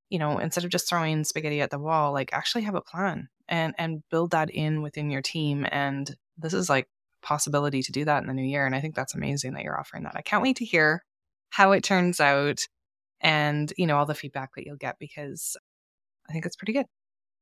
you 0.09 0.19
know, 0.19 0.39
instead 0.39 0.63
of 0.63 0.71
just 0.71 0.89
throwing 0.89 1.23
spaghetti 1.23 1.61
at 1.61 1.69
the 1.69 1.79
wall, 1.79 2.11
like 2.13 2.33
actually 2.33 2.63
have 2.63 2.75
a 2.75 2.81
plan 2.81 3.29
and 3.47 3.73
and 3.77 4.03
build 4.09 4.31
that 4.31 4.49
in 4.49 4.81
within 4.81 5.09
your 5.09 5.21
team. 5.21 5.65
And 5.71 6.15
this 6.37 6.53
is 6.53 6.69
like 6.69 6.87
possibility 7.21 7.83
to 7.83 7.91
do 7.91 8.05
that 8.05 8.21
in 8.21 8.27
the 8.27 8.33
new 8.33 8.43
year. 8.43 8.65
And 8.65 8.75
I 8.75 8.81
think 8.81 8.95
that's 8.95 9.15
amazing 9.15 9.53
that 9.53 9.63
you're 9.63 9.79
offering 9.79 10.03
that. 10.03 10.15
I 10.15 10.21
can't 10.21 10.43
wait 10.43 10.57
to 10.57 10.65
hear 10.65 11.03
how 11.49 11.71
it 11.71 11.83
turns 11.83 12.19
out 12.19 12.61
and, 13.21 13.71
you 13.77 13.85
know, 13.85 13.97
all 13.97 14.05
the 14.05 14.15
feedback 14.15 14.51
that 14.55 14.65
you'll 14.65 14.77
get 14.77 14.97
because 14.99 15.57
I 16.29 16.33
think 16.33 16.45
it's 16.45 16.55
pretty 16.55 16.73
good. 16.73 16.85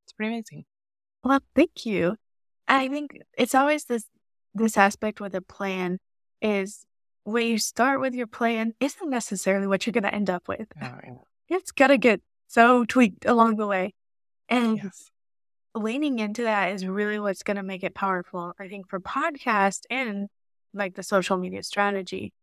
It's 0.05 0.13
pretty 0.13 0.33
amazing. 0.33 0.65
Well, 1.23 1.39
thank 1.55 1.85
you. 1.85 2.15
I 2.67 2.87
think 2.87 3.17
it's 3.37 3.55
always 3.55 3.85
this 3.85 4.05
this 4.57 4.77
aspect 4.77 5.19
with 5.19 5.35
a 5.35 5.41
plan 5.41 5.99
is 6.41 6.85
where 7.23 7.43
you 7.43 7.57
start 7.57 7.99
with 7.99 8.13
your 8.13 8.27
plan 8.27 8.73
isn't 8.79 9.09
necessarily 9.09 9.67
what 9.67 9.85
you're 9.85 9.93
going 9.93 10.03
to 10.03 10.13
end 10.13 10.29
up 10.29 10.47
with. 10.47 10.67
Oh, 10.81 10.97
yeah. 11.03 11.13
It's 11.49 11.71
got 11.71 11.87
to 11.87 11.97
get 11.97 12.21
so 12.47 12.85
tweaked 12.85 13.25
along 13.25 13.57
the 13.57 13.67
way. 13.67 13.93
And 14.49 14.77
yes 14.83 15.11
leaning 15.77 16.19
into 16.19 16.43
that 16.43 16.73
is 16.73 16.85
really 16.85 17.19
what's 17.19 17.43
going 17.43 17.57
to 17.57 17.63
make 17.63 17.83
it 17.83 17.95
powerful. 17.95 18.53
I 18.59 18.67
think 18.67 18.89
for 18.89 18.99
podcast 18.99 19.81
and 19.89 20.27
like 20.73 20.95
the 20.95 21.03
social 21.03 21.37
media 21.37 21.63
strategy, 21.63 22.33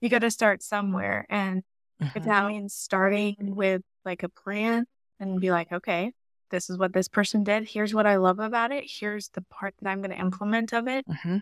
you 0.00 0.08
got 0.08 0.20
to 0.20 0.30
start 0.30 0.62
somewhere. 0.62 1.26
And 1.28 1.62
mm-hmm. 2.02 2.18
if 2.18 2.24
that 2.24 2.46
means 2.48 2.74
starting 2.74 3.36
with 3.38 3.82
like 4.04 4.22
a 4.22 4.28
plan 4.28 4.86
and 5.20 5.40
be 5.40 5.50
like, 5.50 5.72
okay, 5.72 6.12
this 6.50 6.70
is 6.70 6.78
what 6.78 6.92
this 6.92 7.08
person 7.08 7.44
did. 7.44 7.68
Here's 7.68 7.94
what 7.94 8.06
I 8.06 8.16
love 8.16 8.38
about 8.38 8.72
it. 8.72 8.84
Here's 8.86 9.28
the 9.28 9.42
part 9.42 9.74
that 9.80 9.88
I'm 9.88 10.00
going 10.00 10.10
to 10.10 10.20
implement 10.20 10.72
of 10.72 10.88
it. 10.88 11.06
Mm-hmm. 11.06 11.38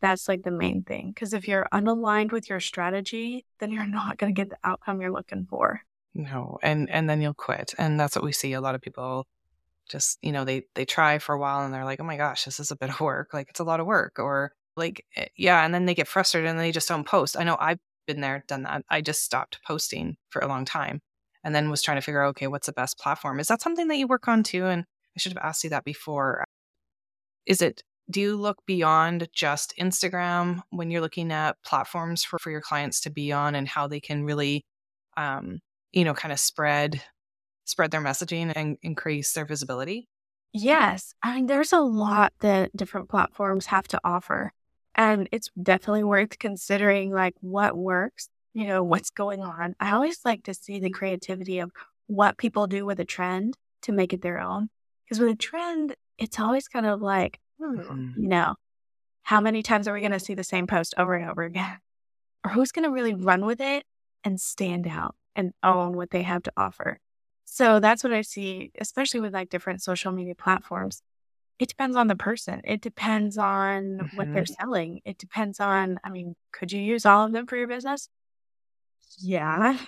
That's 0.00 0.28
like 0.28 0.42
the 0.42 0.50
main 0.50 0.82
thing. 0.82 1.12
Because 1.14 1.32
if 1.32 1.48
you're 1.48 1.66
unaligned 1.72 2.32
with 2.32 2.48
your 2.48 2.60
strategy, 2.60 3.44
then 3.58 3.70
you're 3.72 3.86
not 4.00 4.18
going 4.18 4.34
to 4.34 4.38
get 4.38 4.50
the 4.50 4.58
outcome 4.64 5.00
you're 5.00 5.12
looking 5.12 5.46
for. 5.48 5.80
No, 6.14 6.58
and 6.62 6.88
and 6.90 7.10
then 7.10 7.20
you'll 7.20 7.34
quit, 7.34 7.74
and 7.76 8.00
that's 8.00 8.16
what 8.16 8.24
we 8.24 8.32
see. 8.32 8.54
A 8.54 8.60
lot 8.60 8.74
of 8.74 8.80
people 8.80 9.26
just 9.88 10.18
you 10.22 10.32
know 10.32 10.44
they 10.44 10.64
they 10.74 10.84
try 10.84 11.18
for 11.18 11.34
a 11.34 11.38
while 11.38 11.64
and 11.64 11.72
they're 11.72 11.84
like 11.84 12.00
oh 12.00 12.04
my 12.04 12.16
gosh 12.16 12.44
this 12.44 12.60
is 12.60 12.70
a 12.70 12.76
bit 12.76 12.90
of 12.90 13.00
work 13.00 13.32
like 13.32 13.48
it's 13.48 13.60
a 13.60 13.64
lot 13.64 13.80
of 13.80 13.86
work 13.86 14.18
or 14.18 14.52
like 14.76 15.04
eh, 15.16 15.26
yeah 15.36 15.64
and 15.64 15.72
then 15.72 15.86
they 15.86 15.94
get 15.94 16.08
frustrated 16.08 16.50
and 16.50 16.58
they 16.58 16.72
just 16.72 16.88
don't 16.88 17.06
post 17.06 17.36
i 17.38 17.44
know 17.44 17.56
i've 17.60 17.78
been 18.06 18.20
there 18.20 18.44
done 18.46 18.62
that 18.62 18.84
i 18.90 19.00
just 19.00 19.22
stopped 19.22 19.58
posting 19.66 20.16
for 20.28 20.40
a 20.40 20.46
long 20.48 20.64
time 20.64 21.00
and 21.44 21.54
then 21.54 21.70
was 21.70 21.82
trying 21.82 21.96
to 21.96 22.02
figure 22.02 22.22
out 22.22 22.30
okay 22.30 22.46
what's 22.46 22.66
the 22.66 22.72
best 22.72 22.98
platform 22.98 23.40
is 23.40 23.48
that 23.48 23.62
something 23.62 23.88
that 23.88 23.96
you 23.96 24.06
work 24.06 24.28
on 24.28 24.42
too 24.42 24.66
and 24.66 24.84
i 25.16 25.20
should 25.20 25.32
have 25.32 25.44
asked 25.44 25.64
you 25.64 25.70
that 25.70 25.84
before 25.84 26.44
is 27.46 27.62
it 27.62 27.82
do 28.10 28.20
you 28.20 28.36
look 28.36 28.58
beyond 28.66 29.28
just 29.32 29.74
instagram 29.80 30.60
when 30.70 30.90
you're 30.90 31.00
looking 31.00 31.32
at 31.32 31.56
platforms 31.64 32.24
for, 32.24 32.38
for 32.38 32.50
your 32.50 32.60
clients 32.60 33.00
to 33.00 33.10
be 33.10 33.32
on 33.32 33.54
and 33.54 33.68
how 33.68 33.86
they 33.86 34.00
can 34.00 34.24
really 34.24 34.64
um, 35.16 35.60
you 35.92 36.04
know 36.04 36.14
kind 36.14 36.32
of 36.32 36.38
spread 36.38 37.02
spread 37.66 37.90
their 37.90 38.00
messaging 38.00 38.52
and 38.56 38.78
increase 38.82 39.32
their 39.32 39.44
visibility? 39.44 40.08
Yes. 40.52 41.14
I 41.22 41.34
mean, 41.34 41.46
there's 41.46 41.72
a 41.72 41.80
lot 41.80 42.32
that 42.40 42.74
different 42.74 43.10
platforms 43.10 43.66
have 43.66 43.86
to 43.88 44.00
offer. 44.02 44.52
And 44.94 45.28
it's 45.30 45.50
definitely 45.60 46.04
worth 46.04 46.38
considering 46.38 47.12
like 47.12 47.34
what 47.40 47.76
works, 47.76 48.30
you 48.54 48.66
know, 48.66 48.82
what's 48.82 49.10
going 49.10 49.42
on. 49.42 49.74
I 49.78 49.92
always 49.92 50.20
like 50.24 50.44
to 50.44 50.54
see 50.54 50.78
the 50.78 50.90
creativity 50.90 51.58
of 51.58 51.70
what 52.06 52.38
people 52.38 52.66
do 52.66 52.86
with 52.86 53.00
a 53.00 53.04
trend 53.04 53.58
to 53.82 53.92
make 53.92 54.14
it 54.14 54.22
their 54.22 54.40
own. 54.40 54.70
Because 55.04 55.20
with 55.20 55.30
a 55.30 55.36
trend, 55.36 55.96
it's 56.16 56.40
always 56.40 56.68
kind 56.68 56.86
of 56.86 57.02
like, 57.02 57.38
hmm, 57.58 57.78
mm-hmm. 57.78 58.22
you 58.22 58.28
know, 58.28 58.54
how 59.22 59.40
many 59.40 59.62
times 59.62 59.88
are 59.88 59.92
we 59.92 60.00
going 60.00 60.12
to 60.12 60.20
see 60.20 60.34
the 60.34 60.44
same 60.44 60.66
post 60.66 60.94
over 60.96 61.14
and 61.14 61.28
over 61.30 61.42
again? 61.42 61.78
Or 62.44 62.50
who's 62.50 62.70
going 62.70 62.84
to 62.84 62.92
really 62.92 63.12
run 63.12 63.44
with 63.44 63.60
it 63.60 63.82
and 64.22 64.40
stand 64.40 64.86
out 64.86 65.16
and 65.34 65.52
own 65.64 65.96
what 65.96 66.10
they 66.10 66.22
have 66.22 66.44
to 66.44 66.52
offer? 66.56 67.00
So 67.44 67.80
that's 67.80 68.04
what 68.04 68.12
I 68.12 68.20
see, 68.20 68.70
especially 68.78 69.18
with 69.18 69.34
like 69.34 69.50
different 69.50 69.82
social 69.82 70.12
media 70.12 70.36
platforms. 70.36 71.02
it 71.58 71.68
depends 71.68 71.96
on 71.96 72.06
the 72.06 72.14
person. 72.14 72.60
It 72.62 72.80
depends 72.80 73.36
on 73.36 73.82
mm-hmm. 73.82 74.16
what 74.16 74.32
they're 74.32 74.44
mm-hmm. 74.44 74.62
selling. 74.62 75.00
It 75.04 75.18
depends 75.18 75.58
on, 75.58 75.98
I 76.04 76.10
mean, 76.10 76.36
could 76.52 76.70
you 76.70 76.80
use 76.80 77.04
all 77.04 77.26
of 77.26 77.32
them 77.32 77.46
for 77.46 77.56
your 77.56 77.66
business? 77.66 78.08
Yeah. 79.18 79.78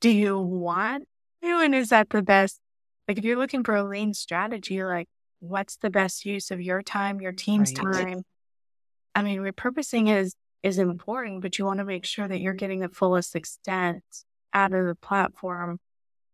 Do 0.00 0.10
you 0.10 0.38
want 0.38 1.08
to? 1.42 1.48
And 1.60 1.74
is 1.74 1.88
that 1.88 2.10
the 2.10 2.22
best? 2.22 2.60
Like, 3.08 3.18
if 3.18 3.24
you're 3.24 3.38
looking 3.38 3.64
for 3.64 3.74
a 3.74 3.82
lean 3.82 4.14
strategy, 4.14 4.84
like, 4.84 5.08
what's 5.42 5.76
the 5.76 5.90
best 5.90 6.24
use 6.24 6.50
of 6.52 6.60
your 6.60 6.82
time, 6.82 7.20
your 7.20 7.32
team's 7.32 7.72
right. 7.82 7.94
time? 7.94 8.22
I 9.14 9.22
mean, 9.22 9.40
repurposing 9.40 10.08
is 10.14 10.34
is 10.62 10.78
important, 10.78 11.42
but 11.42 11.58
you 11.58 11.64
want 11.64 11.78
to 11.78 11.84
make 11.84 12.04
sure 12.04 12.28
that 12.28 12.40
you're 12.40 12.52
getting 12.54 12.78
the 12.78 12.88
fullest 12.88 13.34
extent 13.34 14.04
out 14.54 14.72
of 14.72 14.86
the 14.86 14.94
platform 14.94 15.80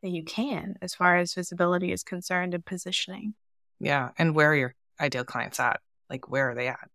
that 0.02 0.10
you 0.10 0.22
can 0.22 0.76
as 0.82 0.94
far 0.94 1.16
as 1.16 1.32
visibility 1.32 1.92
is 1.92 2.02
concerned 2.02 2.52
and 2.52 2.64
positioning. 2.64 3.34
Yeah. 3.80 4.10
And 4.18 4.34
where 4.34 4.52
are 4.52 4.54
your 4.54 4.74
ideal 5.00 5.24
clients 5.24 5.58
at? 5.58 5.80
Like, 6.10 6.28
where 6.28 6.50
are 6.50 6.54
they 6.54 6.68
at? 6.68 6.90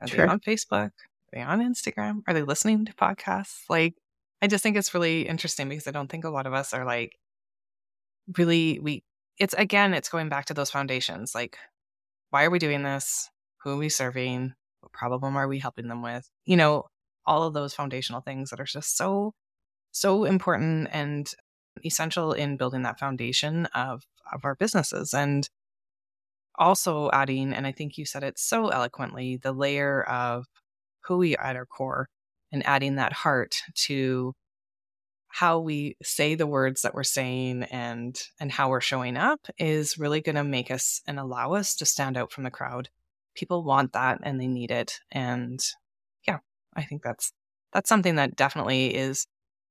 Are 0.00 0.08
sure. 0.08 0.26
they 0.26 0.32
on 0.32 0.40
Facebook? 0.40 0.88
Are 0.88 1.32
they 1.34 1.42
on 1.42 1.60
Instagram? 1.60 2.22
Are 2.26 2.32
they 2.32 2.42
listening 2.42 2.86
to 2.86 2.94
podcasts? 2.94 3.64
Like, 3.68 3.94
I 4.40 4.46
just 4.46 4.62
think 4.62 4.78
it's 4.78 4.94
really 4.94 5.28
interesting 5.28 5.68
because 5.68 5.86
I 5.86 5.90
don't 5.90 6.08
think 6.08 6.24
a 6.24 6.30
lot 6.30 6.46
of 6.46 6.54
us 6.54 6.72
are 6.72 6.86
like 6.86 7.14
really, 8.38 8.78
we, 8.80 9.04
it's 9.40 9.54
again, 9.54 9.94
it's 9.94 10.10
going 10.10 10.28
back 10.28 10.44
to 10.46 10.54
those 10.54 10.70
foundations. 10.70 11.34
Like, 11.34 11.56
why 12.28 12.44
are 12.44 12.50
we 12.50 12.60
doing 12.60 12.82
this? 12.82 13.28
Who 13.62 13.70
are 13.70 13.76
we 13.76 13.88
serving? 13.88 14.52
What 14.80 14.92
problem 14.92 15.36
are 15.36 15.48
we 15.48 15.58
helping 15.58 15.88
them 15.88 16.02
with? 16.02 16.30
You 16.44 16.56
know, 16.56 16.84
all 17.26 17.42
of 17.42 17.54
those 17.54 17.74
foundational 17.74 18.20
things 18.20 18.50
that 18.50 18.60
are 18.60 18.64
just 18.64 18.96
so, 18.96 19.32
so 19.92 20.24
important 20.24 20.88
and 20.92 21.28
essential 21.84 22.32
in 22.32 22.58
building 22.58 22.82
that 22.82 22.98
foundation 22.98 23.66
of, 23.74 24.04
of 24.30 24.44
our 24.44 24.54
businesses. 24.54 25.14
And 25.14 25.48
also 26.58 27.10
adding, 27.12 27.54
and 27.54 27.66
I 27.66 27.72
think 27.72 27.96
you 27.96 28.04
said 28.04 28.22
it 28.22 28.38
so 28.38 28.68
eloquently, 28.68 29.38
the 29.38 29.52
layer 29.52 30.02
of 30.02 30.46
who 31.04 31.16
we 31.16 31.34
are 31.36 31.44
at 31.44 31.56
our 31.56 31.66
core 31.66 32.08
and 32.52 32.66
adding 32.66 32.96
that 32.96 33.12
heart 33.14 33.56
to 33.86 34.34
how 35.30 35.60
we 35.60 35.96
say 36.02 36.34
the 36.34 36.46
words 36.46 36.82
that 36.82 36.94
we're 36.94 37.04
saying 37.04 37.62
and 37.64 38.20
and 38.38 38.50
how 38.50 38.68
we're 38.68 38.80
showing 38.80 39.16
up 39.16 39.40
is 39.58 39.98
really 39.98 40.20
going 40.20 40.36
to 40.36 40.44
make 40.44 40.70
us 40.70 41.00
and 41.06 41.18
allow 41.18 41.54
us 41.54 41.76
to 41.76 41.86
stand 41.86 42.16
out 42.16 42.32
from 42.32 42.44
the 42.44 42.50
crowd. 42.50 42.88
People 43.34 43.64
want 43.64 43.92
that 43.92 44.18
and 44.22 44.40
they 44.40 44.48
need 44.48 44.70
it 44.70 45.00
and 45.12 45.64
yeah 46.26 46.38
i 46.74 46.82
think 46.82 47.02
that's 47.02 47.32
that's 47.72 47.88
something 47.88 48.16
that 48.16 48.36
definitely 48.36 48.94
is 48.94 49.26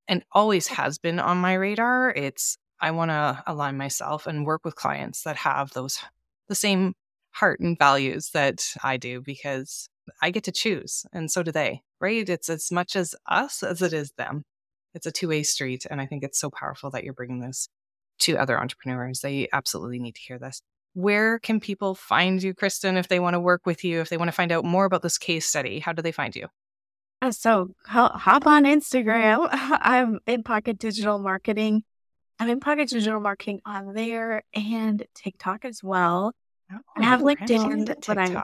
and 0.08 0.24
always 0.32 0.68
has 0.68 0.98
been 0.98 1.20
on 1.20 1.38
my 1.38 1.54
radar. 1.54 2.12
It's 2.12 2.58
i 2.82 2.92
want 2.92 3.12
to 3.12 3.44
align 3.46 3.78
myself 3.78 4.28
and 4.28 4.46
work 4.46 4.64
with 4.64 4.76
clients 4.76 5.24
that 5.24 5.36
have 5.38 5.72
those 5.74 6.00
the 6.48 6.56
same 6.56 6.94
heart 7.32 7.60
and 7.60 7.78
values 7.78 8.32
that 8.34 8.66
i 8.84 8.98
do 8.98 9.22
because 9.22 9.90
i 10.22 10.32
get 10.32 10.44
to 10.46 10.52
choose 10.52 11.06
and 11.14 11.30
so 11.30 11.44
do 11.44 11.52
they 11.52 11.84
right? 12.00 12.28
It's 12.30 12.50
as 12.50 12.72
much 12.72 12.96
as 12.96 13.16
us 13.28 13.64
as 13.64 13.82
it 13.82 13.94
is 13.94 14.12
them 14.18 14.44
it's 14.94 15.06
a 15.06 15.12
two-way 15.12 15.44
street 15.44 15.86
and 15.90 16.02
i 16.02 16.06
think 16.06 16.24
it's 16.24 16.40
so 16.40 16.50
powerful 16.50 16.90
that 16.90 17.04
you're 17.04 17.14
bringing 17.14 17.40
this 17.40 17.70
to 18.20 18.38
other 18.38 18.60
entrepreneurs 18.60 19.22
they 19.22 19.48
absolutely 19.54 20.00
need 20.00 20.16
to 20.16 20.22
hear 20.22 20.40
this 20.40 20.62
where 20.94 21.40
can 21.40 21.60
people 21.60 21.96
find 21.96 22.42
you, 22.42 22.54
Kristen, 22.54 22.98
if 22.98 23.08
they 23.08 23.20
want 23.20 23.36
to 23.36 23.40
work 23.40 23.66
with 23.66 23.84
you, 23.84 24.02
if 24.02 24.10
they 24.10 24.18
want 24.18 24.28
to 24.28 24.34
find 24.34 24.52
out 24.52 24.66
more 24.66 24.86
about 24.86 25.02
this 25.02 25.18
case 25.18 25.46
study? 25.46 25.80
How 25.80 25.94
do 25.94 26.02
they 26.02 26.12
find 26.12 26.36
you? 26.36 26.48
Uh, 27.22 27.32
so 27.32 27.70
hop 27.86 28.48
on 28.48 28.64
Instagram. 28.64 29.48
I'm 29.52 30.20
in 30.26 30.44
Pocket 30.44 30.80
Digital 30.80 31.20
Marketing. 31.20 31.84
I'm 32.40 32.50
in 32.50 32.60
Pocket 32.60 32.90
Digital 32.90 33.20
Marketing 33.20 33.62
on 33.66 33.94
there 33.94 34.44
and 34.54 35.06
TikTok 35.14 35.66
as 35.66 35.84
well. 35.84 36.34
Oh, 36.72 36.80
I 36.96 37.04
have 37.04 37.22
LinkedIn, 37.22 37.86
but 38.06 38.18
I'm 38.18 38.44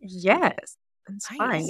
yes, 0.00 0.76
it's 1.08 1.30
nice. 1.30 1.38
fine. 1.38 1.68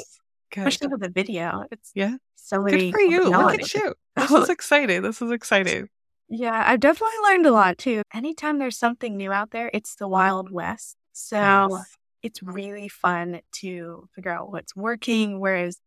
Good. 0.55 0.69
Especially 0.69 0.89
with 0.89 1.01
the 1.01 1.09
video. 1.09 1.65
It's 1.73 1.91
yeah, 1.95 2.17
so 2.37 2.63
many. 2.63 2.93
Good 2.93 2.93
for 2.93 3.01
you. 3.01 3.29
Look 3.29 3.61
at 3.61 3.75
you. 3.75 3.95
This 4.17 4.31
is 4.31 4.49
exciting. 4.49 5.03
This 5.03 5.21
is 5.21 5.33
exciting. 5.33 5.89
Yeah, 6.29 6.63
I've 6.65 6.79
definitely 6.79 7.19
learned 7.25 7.47
a 7.47 7.51
lot 7.51 7.79
too. 7.79 8.03
Anytime 8.15 8.61
there's 8.61 8.79
something 8.79 9.17
new 9.17 9.33
out 9.33 9.51
there, 9.51 9.69
it's 9.75 9.97
the 9.97 10.07
Wild 10.07 10.53
West. 10.53 10.97
So 11.13 11.37
yes. 11.37 11.97
it's 12.23 12.43
really 12.45 12.87
fun 12.87 13.41
to 13.57 14.09
figure 14.15 14.31
out 14.31 14.53
what's 14.53 14.77
working. 14.77 15.41
Whereas 15.41 15.81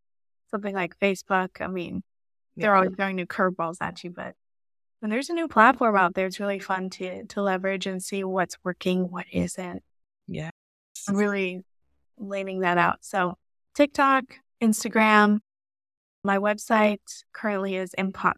something 0.52 0.76
like 0.76 1.00
Facebook, 1.00 1.62
I 1.62 1.68
mean, 1.68 2.04
they're 2.58 2.76
always 2.76 2.92
throwing 2.98 3.16
new 3.16 3.26
curveballs 3.26 3.78
at 3.80 4.04
you, 4.04 4.10
but 4.10 4.36
when 5.00 5.10
there's 5.10 5.30
a 5.30 5.34
new 5.34 5.48
platform 5.48 5.96
out 5.96 6.16
there, 6.16 6.26
it's 6.26 6.40
really 6.40 6.60
fun 6.60 6.90
to 6.92 7.26
to 7.28 7.42
leverage 7.42 7.86
and 7.86 8.04
see 8.04 8.26
what's 8.26 8.58
working, 8.66 9.10
what 9.10 9.26
isn't. 9.32 9.84
Yeah. 10.28 10.50
Really 11.10 11.64
laying 12.18 12.60
that 12.62 12.78
out. 12.78 13.06
So 13.06 13.36
TikTok, 13.74 14.24
Instagram, 14.62 15.40
my 16.24 16.38
website 16.38 17.24
currently 17.34 17.76
is 17.76 17.94
Impo- 17.98 18.34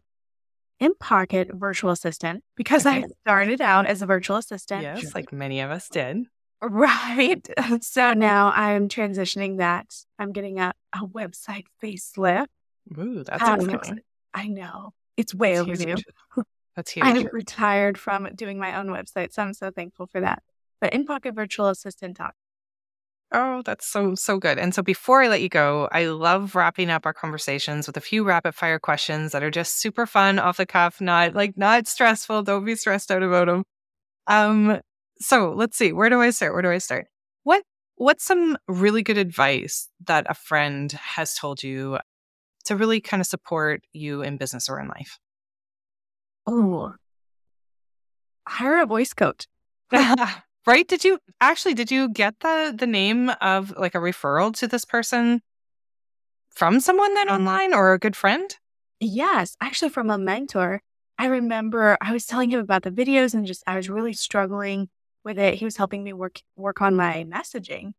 in 0.78 0.94
Pocket 0.94 1.50
virtual 1.52 1.90
assistant 1.90 2.42
because. 2.56 2.86
I 2.86 3.04
started 3.22 3.60
out 3.60 3.86
as 3.86 4.02
a 4.02 4.06
virtual 4.06 4.36
assistant. 4.36 4.82
Yes, 4.82 5.14
like 5.14 5.32
many 5.32 5.60
of 5.60 5.70
us 5.70 5.88
did. 5.88 6.26
Right. 6.62 7.48
So 7.82 8.12
now 8.12 8.52
I'm 8.54 8.88
transitioning 8.88 9.58
that. 9.58 9.94
I'm 10.18 10.32
getting 10.32 10.58
a, 10.58 10.74
a 10.92 11.06
website 11.06 11.64
facelift. 11.82 12.46
Ooh, 12.98 13.24
that's 13.24 13.42
um, 13.42 13.60
exciting. 13.70 14.00
I 14.34 14.48
know. 14.48 14.92
It's 15.16 15.34
way 15.34 15.56
that's 15.56 15.68
overdue. 15.68 15.86
Huge. 15.86 16.04
That's 16.76 16.92
huge. 16.92 17.04
I'm 17.04 17.28
retired 17.32 17.98
from 17.98 18.28
doing 18.36 18.56
my 18.56 18.78
own 18.78 18.86
website, 18.86 19.32
so 19.32 19.42
I'm 19.42 19.52
so 19.54 19.72
thankful 19.72 20.06
for 20.06 20.20
that. 20.20 20.44
But 20.80 20.94
in 20.94 21.04
Pocket 21.04 21.34
Virtual 21.34 21.68
Assistant 21.68 22.16
Talk, 22.16 22.34
Oh, 23.32 23.62
that's 23.64 23.86
so, 23.86 24.16
so 24.16 24.38
good. 24.38 24.58
And 24.58 24.74
so 24.74 24.82
before 24.82 25.22
I 25.22 25.28
let 25.28 25.40
you 25.40 25.48
go, 25.48 25.88
I 25.92 26.06
love 26.06 26.56
wrapping 26.56 26.90
up 26.90 27.06
our 27.06 27.12
conversations 27.12 27.86
with 27.86 27.96
a 27.96 28.00
few 28.00 28.24
rapid 28.24 28.56
fire 28.56 28.80
questions 28.80 29.30
that 29.32 29.42
are 29.44 29.52
just 29.52 29.78
super 29.80 30.04
fun, 30.04 30.40
off 30.40 30.56
the 30.56 30.66
cuff, 30.66 31.00
not 31.00 31.34
like 31.34 31.56
not 31.56 31.86
stressful. 31.86 32.42
Don't 32.42 32.64
be 32.64 32.74
stressed 32.74 33.10
out 33.12 33.22
about 33.22 33.46
them. 33.46 33.62
Um, 34.26 34.80
so 35.20 35.52
let's 35.52 35.76
see. 35.76 35.92
Where 35.92 36.10
do 36.10 36.20
I 36.20 36.30
start? 36.30 36.54
Where 36.54 36.62
do 36.62 36.70
I 36.70 36.78
start? 36.78 37.06
What 37.44 37.62
what's 37.96 38.24
some 38.24 38.58
really 38.68 39.02
good 39.02 39.18
advice 39.18 39.88
that 40.06 40.26
a 40.28 40.34
friend 40.34 40.90
has 40.92 41.34
told 41.34 41.62
you 41.62 41.98
to 42.64 42.76
really 42.76 43.00
kind 43.00 43.20
of 43.20 43.26
support 43.26 43.82
you 43.92 44.22
in 44.22 44.38
business 44.38 44.68
or 44.68 44.80
in 44.80 44.88
life? 44.88 45.18
Oh, 46.46 46.94
hire 48.46 48.82
a 48.82 48.86
voice 48.86 49.12
coach. 49.14 49.46
right? 50.66 50.86
Did 50.86 51.04
you 51.04 51.18
actually 51.40 51.74
did 51.74 51.90
you 51.90 52.08
get 52.08 52.40
the 52.40 52.74
the 52.76 52.86
name 52.86 53.30
of 53.40 53.74
like 53.76 53.94
a 53.94 53.98
referral 53.98 54.54
to 54.56 54.66
this 54.66 54.84
person 54.84 55.42
from 56.50 56.80
someone 56.80 57.14
then 57.14 57.28
mm-hmm. 57.28 57.36
online 57.36 57.74
or 57.74 57.92
a 57.92 57.98
good 57.98 58.16
friend? 58.16 58.56
Yes, 59.00 59.56
actually 59.60 59.90
from 59.90 60.10
a 60.10 60.18
mentor. 60.18 60.82
I 61.18 61.26
remember 61.26 61.98
I 62.00 62.12
was 62.12 62.26
telling 62.26 62.50
him 62.50 62.60
about 62.60 62.82
the 62.82 62.90
videos 62.90 63.34
and 63.34 63.46
just 63.46 63.62
I 63.66 63.76
was 63.76 63.90
really 63.90 64.12
struggling 64.12 64.88
with 65.24 65.38
it. 65.38 65.54
He 65.54 65.64
was 65.64 65.76
helping 65.76 66.02
me 66.02 66.12
work 66.12 66.40
work 66.56 66.80
on 66.80 66.94
my 66.96 67.26
messaging. 67.28 67.92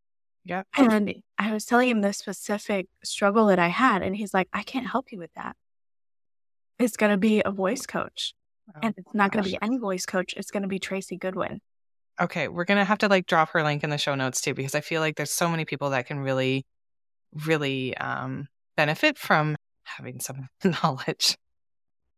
Yeah. 0.44 0.64
And 0.76 1.22
I 1.38 1.52
was 1.52 1.64
telling 1.64 1.88
him 1.88 2.00
the 2.00 2.12
specific 2.12 2.88
struggle 3.04 3.46
that 3.46 3.60
I 3.60 3.68
had 3.68 4.02
and 4.02 4.16
he's 4.16 4.34
like, 4.34 4.48
"I 4.52 4.62
can't 4.62 4.88
help 4.88 5.12
you 5.12 5.18
with 5.18 5.32
that. 5.34 5.56
It's 6.78 6.96
going 6.96 7.12
to 7.12 7.16
be 7.18 7.42
a 7.44 7.50
voice 7.50 7.86
coach." 7.86 8.34
Oh, 8.68 8.78
and 8.82 8.94
it's 8.96 9.14
not 9.14 9.32
going 9.32 9.44
to 9.44 9.50
be 9.50 9.58
any 9.60 9.78
voice 9.78 10.06
coach. 10.06 10.34
It's 10.36 10.50
going 10.50 10.62
to 10.62 10.68
be 10.68 10.78
Tracy 10.78 11.16
Goodwin. 11.16 11.60
Okay, 12.22 12.46
we're 12.46 12.64
gonna 12.64 12.84
have 12.84 12.98
to 12.98 13.08
like 13.08 13.26
drop 13.26 13.50
her 13.50 13.64
link 13.64 13.82
in 13.82 13.90
the 13.90 13.98
show 13.98 14.14
notes 14.14 14.40
too, 14.40 14.54
because 14.54 14.76
I 14.76 14.80
feel 14.80 15.00
like 15.00 15.16
there's 15.16 15.32
so 15.32 15.48
many 15.48 15.64
people 15.64 15.90
that 15.90 16.06
can 16.06 16.20
really, 16.20 16.64
really 17.44 17.96
um, 17.96 18.46
benefit 18.76 19.18
from 19.18 19.56
having 19.82 20.20
some 20.20 20.48
knowledge. 20.64 21.36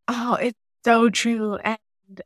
Oh, 0.06 0.34
it's 0.34 0.58
so 0.84 1.08
true. 1.08 1.56
And 1.56 1.78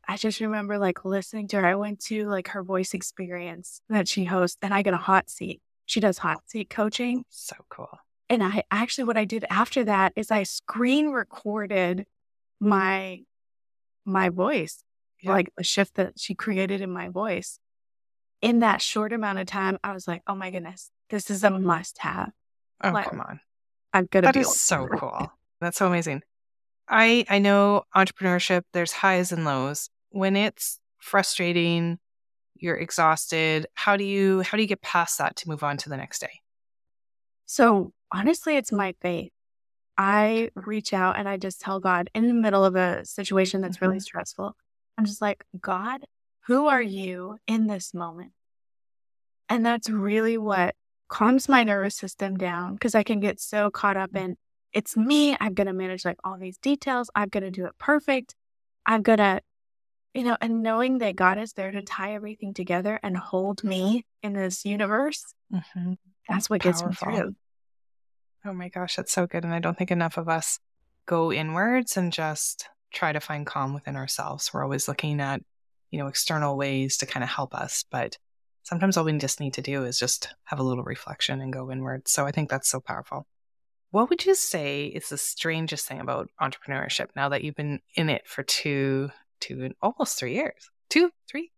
I 0.05 0.17
just 0.17 0.41
remember 0.41 0.77
like 0.77 1.05
listening 1.05 1.47
to 1.49 1.61
her. 1.61 1.65
I 1.65 1.75
went 1.75 2.01
to 2.07 2.27
like 2.27 2.49
her 2.49 2.63
voice 2.63 2.93
experience 2.93 3.81
that 3.87 4.09
she 4.09 4.25
hosts, 4.25 4.57
and 4.61 4.73
I 4.73 4.81
get 4.81 4.93
a 4.93 4.97
hot 4.97 5.29
seat. 5.29 5.61
She 5.85 6.01
does 6.01 6.17
hot 6.17 6.41
seat 6.47 6.69
coaching. 6.69 7.23
So 7.29 7.55
cool. 7.69 7.97
And 8.29 8.43
I 8.43 8.63
actually, 8.69 9.05
what 9.05 9.17
I 9.17 9.23
did 9.23 9.45
after 9.49 9.85
that 9.85 10.11
is 10.17 10.31
I 10.31 10.43
screen 10.43 11.11
recorded 11.11 12.05
my 12.59 13.21
my 14.03 14.27
voice 14.27 14.83
yeah. 15.21 15.31
like 15.31 15.49
the 15.57 15.63
shift 15.63 15.95
that 15.95 16.19
she 16.19 16.35
created 16.35 16.81
in 16.81 16.91
my 16.91 17.09
voice. 17.09 17.59
In 18.41 18.59
that 18.59 18.81
short 18.81 19.11
amount 19.11 19.39
of 19.39 19.47
time, 19.47 19.77
I 19.83 19.93
was 19.93 20.07
like, 20.07 20.21
oh 20.27 20.35
my 20.35 20.49
goodness, 20.49 20.91
this 21.09 21.29
is 21.29 21.43
a 21.43 21.49
must 21.49 21.97
have. 21.99 22.31
Oh, 22.83 22.91
like, 22.91 23.09
come 23.09 23.19
on. 23.19 23.39
I'm 23.93 24.07
gonna 24.09 24.27
That 24.27 24.35
is 24.35 24.61
so 24.61 24.87
cool. 24.87 25.31
That's 25.59 25.77
so 25.77 25.87
amazing. 25.87 26.23
I 26.87 27.25
I 27.29 27.39
know 27.39 27.83
entrepreneurship, 27.95 28.63
there's 28.73 28.91
highs 28.91 29.31
and 29.31 29.45
lows. 29.45 29.89
When 30.11 30.35
it's 30.35 30.79
frustrating, 30.97 31.99
you're 32.55 32.77
exhausted, 32.77 33.67
how 33.73 33.97
do 33.97 34.03
you 34.03 34.41
how 34.41 34.57
do 34.57 34.63
you 34.63 34.67
get 34.67 34.81
past 34.81 35.17
that 35.17 35.35
to 35.37 35.49
move 35.49 35.63
on 35.63 35.77
to 35.77 35.89
the 35.89 35.97
next 35.97 36.19
day? 36.19 36.41
So 37.45 37.93
honestly, 38.11 38.57
it's 38.57 38.71
my 38.71 38.93
faith. 39.01 39.31
I 39.97 40.49
reach 40.55 40.93
out 40.93 41.17
and 41.17 41.27
I 41.27 41.37
just 41.37 41.59
tell 41.59 41.79
God 41.79 42.09
in 42.15 42.27
the 42.27 42.33
middle 42.33 42.63
of 42.63 42.75
a 42.75 43.05
situation 43.05 43.61
that's 43.61 43.77
mm-hmm. 43.77 43.85
really 43.87 43.99
stressful. 43.99 44.55
I'm 44.97 45.05
just 45.05 45.21
like, 45.21 45.43
God, 45.59 46.05
who 46.47 46.67
are 46.67 46.81
you 46.81 47.37
in 47.47 47.67
this 47.67 47.93
moment? 47.93 48.31
And 49.47 49.65
that's 49.65 49.89
really 49.89 50.37
what 50.37 50.75
calms 51.07 51.49
my 51.49 51.63
nervous 51.63 51.95
system 51.95 52.37
down 52.37 52.73
because 52.73 52.95
I 52.95 53.03
can 53.03 53.19
get 53.19 53.39
so 53.39 53.69
caught 53.71 53.97
up 53.97 54.15
in 54.15 54.37
it's 54.71 54.95
me. 54.95 55.35
I'm 55.39 55.53
going 55.53 55.67
to 55.67 55.73
manage 55.73 56.05
like 56.05 56.19
all 56.23 56.37
these 56.37 56.57
details. 56.57 57.09
I'm 57.15 57.29
going 57.29 57.43
to 57.43 57.51
do 57.51 57.65
it 57.65 57.77
perfect. 57.79 58.35
I'm 58.85 59.01
going 59.01 59.17
to, 59.17 59.41
you 60.13 60.23
know, 60.23 60.37
and 60.39 60.61
knowing 60.61 60.99
that 60.99 61.15
God 61.15 61.37
is 61.37 61.53
there 61.53 61.71
to 61.71 61.81
tie 61.81 62.13
everything 62.13 62.53
together 62.53 62.99
and 63.01 63.17
hold 63.17 63.63
me 63.63 64.05
in 64.21 64.33
this 64.33 64.65
universe, 64.65 65.33
mm-hmm. 65.53 65.93
that's 66.27 66.49
what 66.49 66.61
Powerful. 66.61 66.89
gets 66.89 67.01
me 67.01 67.15
through. 67.17 67.35
Oh 68.45 68.53
my 68.53 68.69
gosh, 68.69 68.95
that's 68.95 69.11
so 69.11 69.27
good. 69.27 69.43
And 69.43 69.53
I 69.53 69.59
don't 69.59 69.77
think 69.77 69.91
enough 69.91 70.17
of 70.17 70.29
us 70.29 70.59
go 71.05 71.31
inwards 71.31 71.97
and 71.97 72.13
just 72.13 72.69
try 72.93 73.11
to 73.11 73.19
find 73.19 73.45
calm 73.45 73.73
within 73.73 73.95
ourselves. 73.95 74.51
We're 74.53 74.63
always 74.63 74.87
looking 74.87 75.19
at, 75.19 75.41
you 75.91 75.99
know, 75.99 76.07
external 76.07 76.57
ways 76.57 76.97
to 76.97 77.05
kind 77.05 77.23
of 77.23 77.29
help 77.29 77.55
us. 77.55 77.85
But 77.89 78.17
sometimes 78.63 78.97
all 78.97 79.03
we 79.05 79.17
just 79.17 79.39
need 79.39 79.53
to 79.55 79.61
do 79.61 79.83
is 79.83 79.99
just 79.99 80.33
have 80.45 80.59
a 80.59 80.63
little 80.63 80.83
reflection 80.83 81.41
and 81.41 81.53
go 81.53 81.71
inward. 81.71 82.07
So 82.07 82.25
I 82.25 82.31
think 82.31 82.49
that's 82.49 82.69
so 82.69 82.79
powerful. 82.79 83.25
What 83.91 84.09
would 84.09 84.25
you 84.25 84.35
say 84.35 84.85
is 84.85 85.09
the 85.09 85.17
strangest 85.17 85.87
thing 85.87 85.99
about 85.99 86.29
entrepreneurship 86.39 87.07
now 87.15 87.29
that 87.29 87.43
you've 87.43 87.55
been 87.55 87.79
in 87.95 88.09
it 88.09 88.27
for 88.27 88.43
two, 88.43 89.09
two, 89.39 89.63
and 89.63 89.73
almost 89.81 90.19
three 90.19 90.35
years? 90.35 90.69
Two, 90.89 91.09
three? 91.27 91.51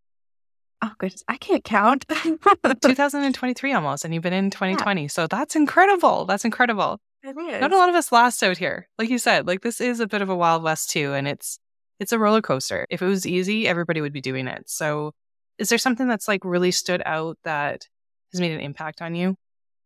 Oh, 0.81 0.91
goodness. 0.97 1.23
I 1.27 1.37
can't 1.37 1.63
count. 1.63 2.05
2023 2.09 3.73
almost, 3.73 4.05
and 4.05 4.13
you've 4.13 4.23
been 4.23 4.33
in 4.33 4.49
2020. 4.49 5.01
Yeah. 5.01 5.07
So 5.09 5.27
that's 5.27 5.55
incredible. 5.55 6.25
That's 6.25 6.45
incredible. 6.45 6.99
It 7.23 7.37
is. 7.37 7.61
Not 7.61 7.73
a 7.73 7.77
lot 7.77 7.89
of 7.89 7.95
us 7.95 8.11
last 8.11 8.41
out 8.41 8.57
here. 8.57 8.87
Like 8.97 9.09
you 9.09 9.19
said, 9.19 9.45
like 9.45 9.61
this 9.61 9.79
is 9.79 9.99
a 9.99 10.07
bit 10.07 10.21
of 10.21 10.29
a 10.29 10.35
wild 10.35 10.63
west 10.63 10.89
too. 10.89 11.13
And 11.13 11.27
it's, 11.27 11.59
it's 12.01 12.11
a 12.11 12.19
roller 12.19 12.41
coaster. 12.41 12.87
If 12.89 13.03
it 13.03 13.05
was 13.05 13.27
easy, 13.27 13.67
everybody 13.67 14.01
would 14.01 14.11
be 14.11 14.21
doing 14.21 14.47
it. 14.47 14.67
So 14.67 15.13
is 15.59 15.69
there 15.69 15.77
something 15.77 16.07
that's 16.07 16.27
like 16.27 16.43
really 16.43 16.71
stood 16.71 17.03
out 17.05 17.37
that 17.43 17.87
has 18.31 18.41
made 18.41 18.51
an 18.51 18.59
impact 18.59 19.03
on 19.03 19.13
you? 19.13 19.37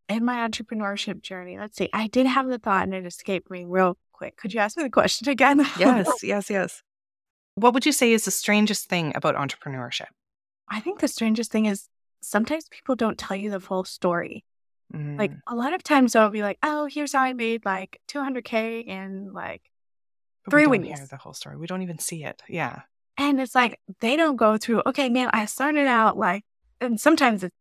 In 0.07 0.23
my 0.23 0.47
entrepreneurship 0.47 1.21
journey, 1.21 1.59
let's 1.59 1.75
see, 1.75 1.89
I 1.91 2.07
did 2.07 2.25
have 2.25 2.47
the 2.47 2.57
thought 2.57 2.83
and 2.83 2.93
it 2.93 3.05
escaped 3.05 3.51
me 3.51 3.65
real 3.67 3.97
quick. 4.13 4.37
Could 4.37 4.53
you 4.53 4.61
ask 4.61 4.77
me 4.77 4.83
the 4.83 4.89
question 4.89 5.27
again? 5.27 5.67
yes, 5.77 6.09
yes, 6.23 6.49
yes. 6.49 6.81
What 7.55 7.73
would 7.73 7.85
you 7.85 7.91
say 7.91 8.13
is 8.13 8.23
the 8.23 8.31
strangest 8.31 8.87
thing 8.87 9.11
about 9.13 9.35
entrepreneurship? 9.35 10.07
I 10.69 10.79
think 10.79 11.01
the 11.01 11.09
strangest 11.09 11.51
thing 11.51 11.65
is 11.65 11.89
sometimes 12.21 12.69
people 12.69 12.95
don't 12.95 13.17
tell 13.17 13.35
you 13.35 13.51
the 13.51 13.59
full 13.59 13.83
story. 13.83 14.45
Mm. 14.93 15.19
Like 15.19 15.33
a 15.47 15.55
lot 15.55 15.73
of 15.73 15.83
times 15.83 16.13
they'll 16.13 16.29
be 16.29 16.43
like, 16.43 16.59
"Oh, 16.63 16.85
here's 16.85 17.11
how 17.11 17.21
I 17.21 17.33
made 17.33 17.65
like 17.65 17.99
200k 18.07 18.85
in 18.85 19.33
like 19.33 19.63
but 20.45 20.51
three 20.51 20.67
we 20.67 20.79
weeks." 20.79 20.99
Hear 20.99 21.07
the 21.07 21.17
whole 21.17 21.33
story. 21.33 21.57
We 21.57 21.67
don't 21.67 21.81
even 21.81 21.99
see 21.99 22.23
it. 22.23 22.41
Yeah. 22.47 22.81
And 23.17 23.39
it's 23.39 23.55
like 23.55 23.79
they 24.01 24.15
don't 24.15 24.35
go 24.35 24.57
through, 24.57 24.83
okay, 24.85 25.09
man, 25.09 25.29
I 25.33 25.45
started 25.45 25.87
out 25.87 26.17
like, 26.17 26.43
and 26.81 26.99
sometimes 26.99 27.43
it's 27.43 27.55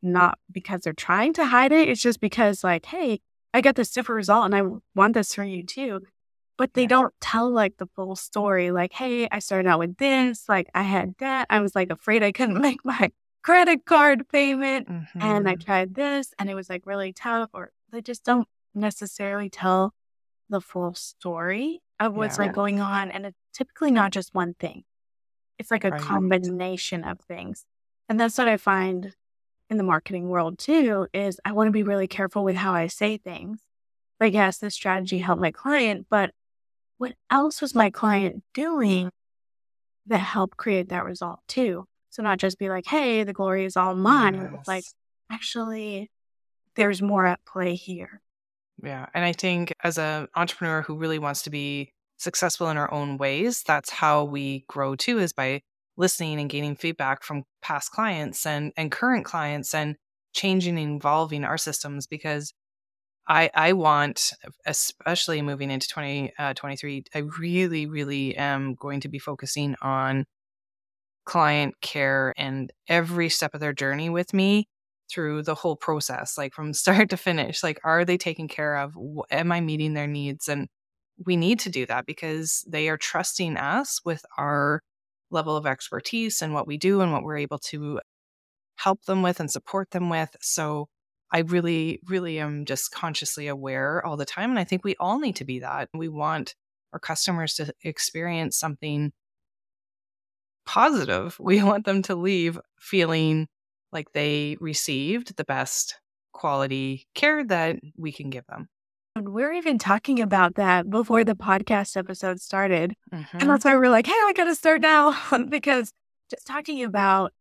not 0.00 0.38
because 0.50 0.82
they're 0.82 0.92
trying 0.92 1.32
to 1.34 1.46
hide 1.46 1.72
it. 1.72 1.88
It's 1.88 2.00
just 2.02 2.20
because, 2.20 2.62
like, 2.62 2.86
hey, 2.86 3.20
I 3.54 3.60
got 3.60 3.76
this 3.76 3.90
different 3.90 4.16
result 4.16 4.44
and 4.46 4.54
I 4.54 4.62
want 4.94 5.14
this 5.14 5.34
for 5.34 5.44
you 5.44 5.64
too. 5.64 6.00
But 6.56 6.74
they 6.74 6.82
yeah. 6.82 6.88
don't 6.88 7.14
tell 7.20 7.50
like 7.50 7.78
the 7.78 7.88
full 7.96 8.14
story. 8.14 8.70
Like, 8.70 8.92
hey, 8.92 9.28
I 9.30 9.40
started 9.40 9.68
out 9.68 9.78
with 9.78 9.96
this. 9.96 10.48
Like, 10.48 10.68
I 10.74 10.82
had 10.82 11.14
that. 11.18 11.46
I 11.50 11.60
was 11.60 11.74
like 11.74 11.90
afraid 11.90 12.22
I 12.22 12.32
couldn't 12.32 12.60
make 12.60 12.84
my 12.84 13.10
credit 13.42 13.84
card 13.84 14.28
payment. 14.28 14.88
Mm-hmm. 14.88 15.22
And 15.22 15.48
I 15.48 15.54
mm-hmm. 15.54 15.64
tried 15.64 15.94
this 15.94 16.32
and 16.38 16.48
it 16.48 16.54
was 16.54 16.70
like 16.70 16.86
really 16.86 17.12
tough. 17.12 17.50
Or 17.52 17.72
they 17.90 18.02
just 18.02 18.24
don't 18.24 18.46
necessarily 18.74 19.50
tell 19.50 19.94
the 20.48 20.60
full 20.60 20.94
story 20.94 21.80
of 22.00 22.14
what's 22.14 22.38
yeah. 22.38 22.46
like 22.46 22.54
going 22.54 22.80
on. 22.80 23.10
And 23.10 23.26
it's 23.26 23.38
typically 23.52 23.90
not 23.90 24.12
just 24.12 24.34
one 24.34 24.54
thing. 24.54 24.84
It's 25.58 25.70
like 25.70 25.84
a 25.84 25.90
right. 25.90 26.00
combination 26.00 27.04
of 27.04 27.20
things. 27.20 27.64
And 28.08 28.18
that's 28.18 28.38
what 28.38 28.48
I 28.48 28.56
find 28.56 29.14
in 29.70 29.76
the 29.76 29.84
marketing 29.84 30.28
world 30.28 30.58
too 30.58 31.06
is 31.14 31.40
I 31.44 31.52
want 31.52 31.68
to 31.68 31.72
be 31.72 31.82
really 31.82 32.06
careful 32.06 32.44
with 32.44 32.56
how 32.56 32.72
I 32.72 32.86
say 32.88 33.16
things. 33.16 33.60
Like, 34.20 34.34
yes, 34.34 34.58
this 34.58 34.74
strategy 34.74 35.18
helped 35.18 35.40
my 35.42 35.50
client, 35.50 36.06
but 36.08 36.32
what 36.98 37.14
else 37.30 37.60
was 37.60 37.74
my 37.74 37.90
client 37.90 38.44
doing 38.54 39.10
that 40.06 40.18
helped 40.18 40.56
create 40.56 40.90
that 40.90 41.04
result 41.04 41.40
too? 41.48 41.86
So 42.10 42.22
not 42.22 42.38
just 42.38 42.58
be 42.58 42.68
like, 42.68 42.86
hey, 42.86 43.24
the 43.24 43.32
glory 43.32 43.64
is 43.64 43.76
all 43.76 43.94
mine. 43.94 44.50
Yes. 44.54 44.68
Like, 44.68 44.84
actually, 45.30 46.10
there's 46.76 47.02
more 47.02 47.26
at 47.26 47.44
play 47.44 47.74
here. 47.74 48.21
Yeah. 48.82 49.06
And 49.14 49.24
I 49.24 49.32
think 49.32 49.74
as 49.84 49.96
an 49.98 50.28
entrepreneur 50.34 50.82
who 50.82 50.96
really 50.96 51.18
wants 51.18 51.42
to 51.42 51.50
be 51.50 51.92
successful 52.16 52.68
in 52.68 52.76
our 52.76 52.92
own 52.92 53.16
ways, 53.16 53.62
that's 53.66 53.90
how 53.90 54.24
we 54.24 54.64
grow 54.68 54.96
too, 54.96 55.18
is 55.18 55.32
by 55.32 55.62
listening 55.96 56.40
and 56.40 56.50
gaining 56.50 56.74
feedback 56.74 57.22
from 57.22 57.44
past 57.60 57.92
clients 57.92 58.44
and, 58.44 58.72
and 58.76 58.90
current 58.90 59.24
clients 59.24 59.74
and 59.74 59.96
changing 60.32 60.78
and 60.78 60.96
evolving 60.96 61.44
our 61.44 61.58
systems 61.58 62.06
because 62.06 62.52
I, 63.28 63.50
I 63.54 63.72
want, 63.74 64.32
especially 64.66 65.42
moving 65.42 65.70
into 65.70 65.86
2023, 65.88 67.04
uh, 67.14 67.18
I 67.18 67.22
really, 67.38 67.86
really 67.86 68.36
am 68.36 68.74
going 68.74 69.00
to 69.00 69.08
be 69.08 69.20
focusing 69.20 69.76
on 69.80 70.24
client 71.24 71.74
care 71.80 72.34
and 72.36 72.72
every 72.88 73.28
step 73.28 73.54
of 73.54 73.60
their 73.60 73.72
journey 73.72 74.10
with 74.10 74.34
me 74.34 74.66
through 75.12 75.42
the 75.42 75.54
whole 75.54 75.76
process, 75.76 76.38
like 76.38 76.54
from 76.54 76.72
start 76.72 77.10
to 77.10 77.16
finish. 77.16 77.62
Like, 77.62 77.80
are 77.84 78.04
they 78.04 78.16
taken 78.16 78.48
care 78.48 78.76
of? 78.76 78.96
Am 79.30 79.52
I 79.52 79.60
meeting 79.60 79.94
their 79.94 80.06
needs? 80.06 80.48
And 80.48 80.68
we 81.24 81.36
need 81.36 81.60
to 81.60 81.70
do 81.70 81.86
that 81.86 82.06
because 82.06 82.64
they 82.68 82.88
are 82.88 82.96
trusting 82.96 83.56
us 83.56 84.00
with 84.04 84.24
our 84.38 84.80
level 85.30 85.56
of 85.56 85.66
expertise 85.66 86.42
and 86.42 86.52
what 86.54 86.66
we 86.66 86.76
do 86.76 87.00
and 87.00 87.12
what 87.12 87.22
we're 87.22 87.38
able 87.38 87.58
to 87.58 88.00
help 88.76 89.04
them 89.04 89.22
with 89.22 89.40
and 89.40 89.50
support 89.50 89.90
them 89.90 90.10
with. 90.10 90.36
So 90.40 90.88
I 91.32 91.40
really, 91.40 92.00
really 92.06 92.38
am 92.38 92.64
just 92.64 92.90
consciously 92.92 93.46
aware 93.46 94.04
all 94.04 94.16
the 94.16 94.26
time. 94.26 94.50
And 94.50 94.58
I 94.58 94.64
think 94.64 94.84
we 94.84 94.96
all 95.00 95.18
need 95.18 95.36
to 95.36 95.44
be 95.44 95.60
that. 95.60 95.88
We 95.94 96.08
want 96.08 96.54
our 96.92 96.98
customers 96.98 97.54
to 97.54 97.72
experience 97.82 98.58
something 98.58 99.12
positive. 100.66 101.36
We 101.40 101.62
want 101.62 101.86
them 101.86 102.02
to 102.02 102.14
leave 102.14 102.58
feeling 102.78 103.48
like 103.92 104.12
they 104.12 104.56
received 104.60 105.36
the 105.36 105.44
best 105.44 106.00
quality 106.32 107.06
care 107.14 107.44
that 107.44 107.76
we 107.96 108.12
can 108.12 108.30
give 108.30 108.46
them. 108.46 108.68
We're 109.16 109.52
even 109.52 109.78
talking 109.78 110.20
about 110.20 110.54
that 110.54 110.88
before 110.88 111.22
the 111.22 111.34
podcast 111.34 111.96
episode 111.96 112.40
started. 112.40 112.94
Mm-hmm. 113.12 113.38
And 113.38 113.50
that's 113.50 113.64
why 113.64 113.76
we're 113.76 113.90
like, 113.90 114.06
hey, 114.06 114.12
I 114.12 114.32
got 114.34 114.44
to 114.44 114.54
start 114.54 114.80
now 114.80 115.14
because 115.48 115.92
just 116.30 116.46
talking 116.46 116.82
about, 116.82 117.32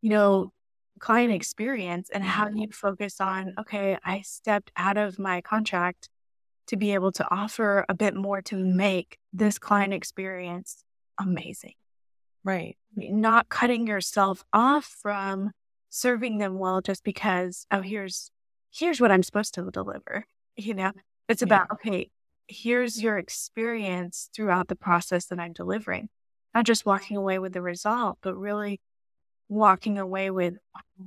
you 0.00 0.08
know, 0.08 0.52
client 0.98 1.32
experience 1.32 2.08
and 2.12 2.24
how 2.24 2.48
you 2.48 2.68
focus 2.72 3.20
on, 3.20 3.54
okay, 3.60 3.98
I 4.02 4.22
stepped 4.22 4.72
out 4.76 4.96
of 4.96 5.18
my 5.18 5.42
contract 5.42 6.08
to 6.68 6.76
be 6.76 6.94
able 6.94 7.12
to 7.12 7.26
offer 7.30 7.84
a 7.88 7.94
bit 7.94 8.14
more 8.14 8.42
to 8.42 8.56
make 8.56 9.18
this 9.32 9.58
client 9.58 9.92
experience 9.92 10.82
amazing. 11.20 11.74
Right. 12.42 12.76
Not 12.96 13.48
cutting 13.48 13.86
yourself 13.86 14.44
off 14.52 14.96
from 15.02 15.50
serving 15.90 16.38
them 16.38 16.58
well 16.58 16.80
just 16.80 17.04
because, 17.04 17.66
oh, 17.70 17.80
here's 17.80 18.30
here's 18.70 19.00
what 19.00 19.10
I'm 19.10 19.22
supposed 19.22 19.54
to 19.54 19.70
deliver. 19.70 20.26
You 20.56 20.74
know, 20.74 20.92
it's 21.28 21.42
about, 21.42 21.68
yeah. 21.68 21.74
okay, 21.74 22.10
here's 22.48 23.02
your 23.02 23.18
experience 23.18 24.30
throughout 24.34 24.68
the 24.68 24.76
process 24.76 25.26
that 25.26 25.38
I'm 25.38 25.52
delivering. 25.52 26.08
Not 26.54 26.64
just 26.64 26.86
walking 26.86 27.16
away 27.16 27.38
with 27.38 27.52
the 27.52 27.62
result, 27.62 28.18
but 28.22 28.34
really 28.34 28.80
walking 29.48 29.98
away 29.98 30.30
with 30.30 30.54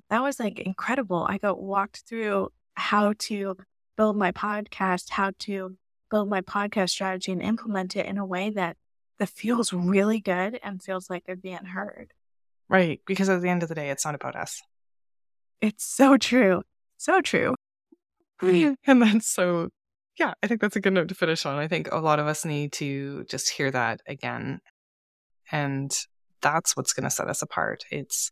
that 0.09 0.21
was 0.21 0.39
like 0.39 0.59
incredible. 0.59 1.25
I 1.27 1.37
got 1.37 1.61
walked 1.61 2.03
through 2.07 2.49
how 2.75 3.13
to 3.17 3.57
build 3.97 4.17
my 4.17 4.31
podcast, 4.31 5.09
how 5.09 5.31
to 5.39 5.77
build 6.09 6.29
my 6.29 6.41
podcast 6.41 6.89
strategy 6.91 7.31
and 7.31 7.41
implement 7.41 7.95
it 7.95 8.05
in 8.05 8.17
a 8.17 8.25
way 8.25 8.49
that 8.51 8.77
that 9.19 9.29
feels 9.29 9.71
really 9.71 10.19
good 10.19 10.59
and 10.63 10.81
feels 10.81 11.09
like 11.09 11.23
they're 11.25 11.35
being 11.35 11.65
heard. 11.65 12.11
Right. 12.69 13.01
Because 13.05 13.29
at 13.29 13.41
the 13.41 13.49
end 13.49 13.63
of 13.63 13.69
the 13.69 13.75
day, 13.75 13.89
it's 13.89 14.05
not 14.05 14.15
about 14.15 14.35
us. 14.35 14.61
It's 15.61 15.85
so 15.85 16.17
true. 16.17 16.63
So 16.97 17.21
true. 17.21 17.55
And 18.87 19.03
that's 19.03 19.27
so 19.27 19.69
yeah, 20.17 20.33
I 20.41 20.47
think 20.47 20.61
that's 20.61 20.75
a 20.75 20.81
good 20.81 20.93
note 20.93 21.09
to 21.09 21.15
finish 21.15 21.45
on. 21.45 21.57
I 21.57 21.67
think 21.67 21.89
a 21.91 21.99
lot 21.99 22.19
of 22.19 22.27
us 22.27 22.43
need 22.43 22.73
to 22.73 23.23
just 23.25 23.49
hear 23.49 23.71
that 23.71 24.01
again. 24.07 24.59
And 25.51 25.95
that's 26.41 26.75
what's 26.75 26.93
going 26.93 27.03
to 27.03 27.09
set 27.09 27.27
us 27.27 27.41
apart. 27.41 27.85
It's 27.91 28.31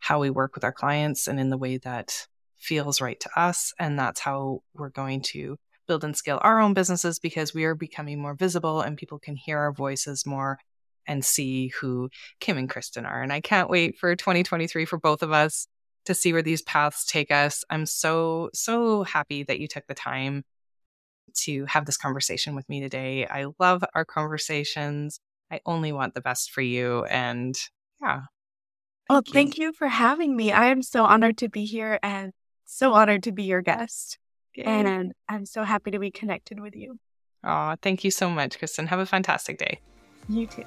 how 0.00 0.20
we 0.20 0.30
work 0.30 0.54
with 0.54 0.64
our 0.64 0.72
clients 0.72 1.26
and 1.28 1.38
in 1.38 1.50
the 1.50 1.58
way 1.58 1.78
that 1.78 2.26
feels 2.58 3.00
right 3.00 3.20
to 3.20 3.40
us. 3.40 3.72
And 3.78 3.98
that's 3.98 4.20
how 4.20 4.60
we're 4.74 4.90
going 4.90 5.22
to 5.28 5.56
build 5.86 6.04
and 6.04 6.16
scale 6.16 6.38
our 6.42 6.60
own 6.60 6.74
businesses 6.74 7.18
because 7.18 7.54
we 7.54 7.64
are 7.64 7.74
becoming 7.74 8.20
more 8.20 8.34
visible 8.34 8.80
and 8.80 8.96
people 8.96 9.18
can 9.18 9.36
hear 9.36 9.58
our 9.58 9.72
voices 9.72 10.26
more 10.26 10.58
and 11.06 11.24
see 11.24 11.68
who 11.80 12.10
Kim 12.40 12.58
and 12.58 12.68
Kristen 12.68 13.06
are. 13.06 13.22
And 13.22 13.32
I 13.32 13.40
can't 13.40 13.70
wait 13.70 13.96
for 13.98 14.14
2023 14.14 14.84
for 14.84 14.98
both 14.98 15.22
of 15.22 15.32
us 15.32 15.66
to 16.04 16.14
see 16.14 16.32
where 16.32 16.42
these 16.42 16.62
paths 16.62 17.04
take 17.04 17.30
us. 17.30 17.64
I'm 17.70 17.86
so, 17.86 18.50
so 18.54 19.02
happy 19.04 19.42
that 19.44 19.60
you 19.60 19.68
took 19.68 19.86
the 19.86 19.94
time 19.94 20.44
to 21.34 21.64
have 21.66 21.86
this 21.86 21.96
conversation 21.96 22.54
with 22.54 22.68
me 22.68 22.80
today. 22.80 23.26
I 23.26 23.46
love 23.58 23.84
our 23.94 24.04
conversations. 24.04 25.20
I 25.50 25.60
only 25.66 25.92
want 25.92 26.14
the 26.14 26.20
best 26.20 26.50
for 26.50 26.62
you. 26.62 27.04
And 27.04 27.58
yeah, 28.00 28.22
Oh, 29.10 29.16
thank 29.16 29.28
oh, 29.28 29.32
thank 29.32 29.58
you. 29.58 29.64
you 29.66 29.72
for 29.72 29.88
having 29.88 30.36
me. 30.36 30.52
I 30.52 30.66
am 30.66 30.82
so 30.82 31.04
honored 31.04 31.38
to 31.38 31.48
be 31.48 31.64
here 31.64 31.98
and 32.02 32.32
so 32.66 32.92
honored 32.92 33.22
to 33.22 33.32
be 33.32 33.44
your 33.44 33.62
guest. 33.62 34.18
And 34.64 35.12
I'm 35.28 35.46
so 35.46 35.62
happy 35.62 35.92
to 35.92 35.98
be 35.98 36.10
connected 36.10 36.58
with 36.60 36.74
you. 36.74 36.98
Oh, 37.44 37.76
thank 37.80 38.02
you 38.02 38.10
so 38.10 38.28
much, 38.28 38.58
Kristen. 38.58 38.88
Have 38.88 38.98
a 38.98 39.06
fantastic 39.06 39.56
day. 39.56 39.80
You 40.28 40.46
too. 40.46 40.64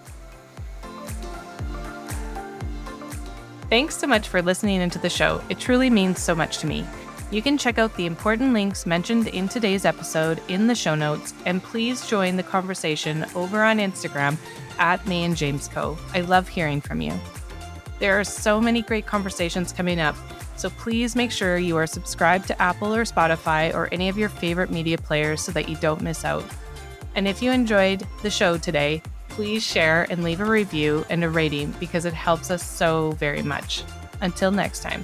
Thanks 3.72 3.96
so 3.96 4.06
much 4.06 4.28
for 4.28 4.42
listening 4.42 4.82
into 4.82 5.00
the 5.00 5.10
show. 5.10 5.42
It 5.48 5.58
truly 5.58 5.90
means 5.90 6.20
so 6.20 6.36
much 6.36 6.58
to 6.58 6.68
me. 6.68 6.86
You 7.32 7.42
can 7.42 7.58
check 7.58 7.78
out 7.78 7.96
the 7.96 8.06
important 8.06 8.52
links 8.52 8.86
mentioned 8.86 9.30
in 9.30 9.48
today's 9.48 9.86
episode 9.86 10.42
in 10.50 10.68
the 10.68 10.76
show 10.76 10.94
notes, 10.94 11.34
and 11.46 11.64
please 11.64 12.06
join 12.06 12.36
the 12.36 12.44
conversation 12.44 13.26
over 13.34 13.64
on 13.64 13.78
Instagram 13.78 14.36
at 14.78 15.08
May 15.08 15.24
and 15.24 15.38
James 15.38 15.70
Co. 15.70 15.98
I 16.14 16.20
love 16.20 16.50
hearing 16.50 16.82
from 16.82 17.00
you. 17.00 17.14
There 18.00 18.20
are 18.20 18.26
so 18.26 18.60
many 18.60 18.82
great 18.82 19.06
conversations 19.06 19.72
coming 19.72 20.02
up, 20.02 20.18
so 20.58 20.70
please 20.72 21.16
make 21.16 21.32
sure 21.32 21.58
you 21.58 21.78
are 21.78 21.88
subscribed 21.88 22.48
to 22.48 22.62
Apple 22.62 22.94
or 22.94 23.06
Spotify 23.06 23.74
or 23.74 23.88
any 23.94 24.10
of 24.10 24.18
your 24.18 24.28
favorite 24.28 24.70
media 24.70 24.98
players 24.98 25.40
so 25.40 25.54
that 25.54 25.70
you 25.70 25.78
don't 25.78 26.02
miss 26.02 26.26
out. 26.26 26.44
And 27.16 27.26
if 27.26 27.42
you 27.42 27.52
enjoyed 27.52 28.06
the 28.22 28.30
show 28.30 28.58
today, 28.58 29.02
please 29.32 29.64
share 29.64 30.06
and 30.10 30.24
leave 30.24 30.42
a 30.42 30.46
review 30.46 31.06
and 31.10 31.24
a 31.24 31.30
rating 31.30 31.72
because 31.80 32.06
it 32.06 32.14
helps 32.14 32.52
us 32.52 32.64
so 32.64 33.12
very 33.14 33.42
much. 33.42 33.84
Until 34.22 34.52
next 34.52 34.82
time. 34.84 35.04